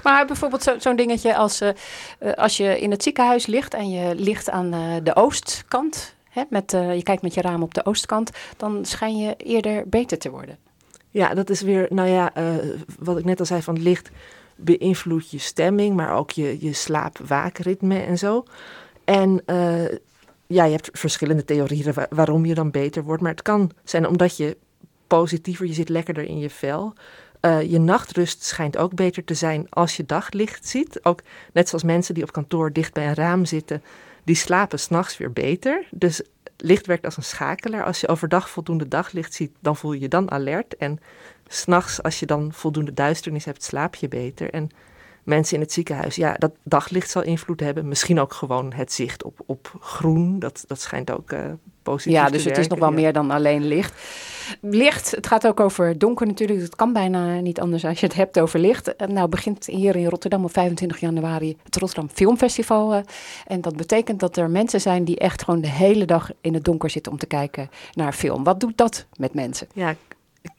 [0.03, 1.69] Maar bijvoorbeeld zo- zo'n dingetje als eh,
[2.19, 6.43] eh, als je in het ziekenhuis ligt en je ligt aan eh, de oostkant, hè,
[6.49, 10.17] met, eh, je kijkt met je raam op de oostkant, dan schijn je eerder beter
[10.17, 10.57] te worden.
[11.09, 12.43] Ja, dat is weer, nou ja, eh,
[12.99, 14.09] wat ik net al zei van licht
[14.55, 18.43] beïnvloedt je stemming, maar ook je, je slaap-waakritme en zo.
[19.05, 19.83] En eh,
[20.47, 24.07] ja, je hebt verschillende theorieën wa- waarom je dan beter wordt, maar het kan zijn
[24.07, 24.57] omdat je
[25.07, 26.93] positiever, je zit lekkerder in je vel.
[27.39, 30.99] Eh, je nachtrust schijnt ook beter te zijn als je daglicht ziet.
[31.03, 31.21] Ook
[31.53, 33.83] net zoals mensen die op kantoor dicht bij een raam zitten,
[34.23, 35.85] die slapen s'nachts weer beter.
[35.91, 36.21] Dus
[36.57, 37.83] licht werkt als een schakelaar.
[37.83, 40.75] Als je overdag voldoende daglicht ziet, dan voel je je dan alert.
[40.77, 40.99] En
[41.47, 44.49] s'nachts, als je dan voldoende duisternis hebt, slaap je beter.
[44.49, 44.69] En
[45.25, 47.87] mensen in het ziekenhuis, ja, dat daglicht zal invloed hebben.
[47.87, 50.39] Misschien ook gewoon het zicht op, op groen.
[50.39, 51.39] Dat, dat schijnt ook eh,
[51.83, 52.95] positief Ja, te dus het is nog wel ja.
[52.95, 53.93] meer dan alleen licht.
[54.61, 56.61] Licht, het gaat ook over donker natuurlijk.
[56.61, 58.95] Het kan bijna niet anders als je het hebt over licht.
[58.95, 62.93] En Nou begint hier in Rotterdam op 25 januari het Rotterdam Filmfestival.
[62.93, 63.01] eh,
[63.47, 66.63] En dat betekent dat er mensen zijn die echt gewoon de hele dag in het
[66.63, 68.43] donker zitten om te kijken naar film.
[68.43, 69.67] Wat doet dat met mensen?
[69.73, 69.95] Ja,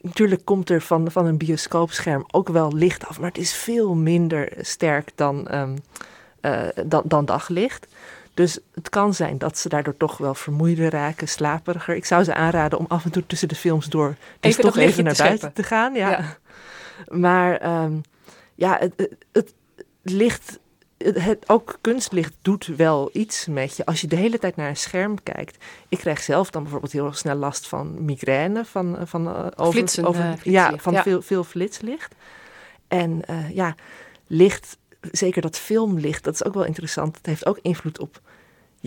[0.01, 3.95] natuurlijk komt er van, van een bioscoopscherm ook wel licht af, maar het is veel
[3.95, 5.77] minder sterk dan, ehm,
[6.41, 7.87] eh, dan, dan daglicht.
[8.33, 11.95] Dus het kan zijn dat ze daardoor toch wel vermoeider raken, slaperiger.
[11.95, 14.77] Ik zou ze aanraden om af en toe tussen de films door dus Even toch
[14.77, 15.63] even naar te buiten scheppen.
[15.63, 15.93] te gaan.
[15.93, 16.09] Ja.
[16.09, 16.37] Ja.
[17.17, 17.93] Maar ehm,
[18.55, 19.53] ja, het, het, het
[20.01, 20.59] licht,
[20.97, 23.85] het, het- ook kunstlicht doet wel iets met je.
[23.85, 25.63] Als je de hele tijd naar een scherm kijkt.
[25.89, 30.05] Ik krijg zelf dan bijvoorbeeld heel snel last van migraine, van, van eh, over, Flitsen,
[30.05, 31.03] over eh, ja, van ja.
[31.03, 32.15] Veel, veel flitslicht.
[32.87, 33.75] En eh, ja,
[34.27, 34.77] licht,
[35.11, 37.17] zeker dat filmlicht, dat is ook wel interessant.
[37.17, 38.21] Het heeft ook invloed op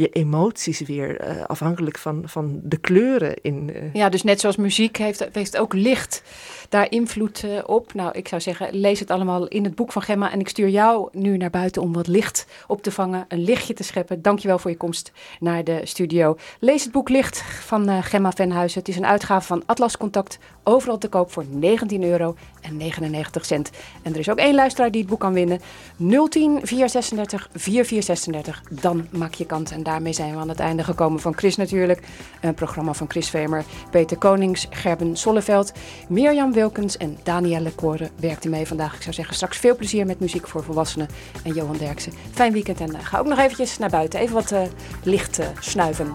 [0.00, 3.70] je emoties weer, eh, afhankelijk van, van de kleuren in.
[3.74, 6.22] eh, Ja, dus net zoals muziek heeft, heeft ook licht
[6.68, 7.94] daar invloed eh, op.
[7.94, 10.32] Nou, ik zou zeggen, lees het allemaal in het boek van Gemma.
[10.32, 13.74] En ik stuur jou nu naar buiten om wat licht op te vangen, een lichtje
[13.74, 14.22] te scheppen.
[14.22, 16.36] Dankjewel voor je komst naar de studio.
[16.60, 18.78] Lees het boek Licht van Gemma Venhuizen.
[18.78, 23.44] Het is een uitgave van Atlas Contact, overal te koop voor 19 euro en 99
[23.44, 23.70] cent.
[24.02, 25.60] En er is ook één luisteraar die het boek kan winnen.
[25.96, 28.62] 010 436 4436.
[28.80, 29.70] Dan maak je kans.
[29.70, 32.02] En daarmee zijn we aan het einde gekomen van Chris natuurlijk.
[32.40, 35.72] Een programma van Chris Vemer, Peter Konings, Gerben Solleveld,
[36.08, 38.94] Mirjam Wilkens en Danielle Koren werkten mee vandaag.
[38.94, 41.08] Ik zou zeggen straks veel plezier met muziek voor volwassenen
[41.44, 42.12] en Johan Derksen.
[42.32, 44.20] Fijn weekend en eh, ga ook nog eventjes naar buiten.
[44.20, 44.62] Even wat eh,
[45.02, 46.14] licht eh, snuiven.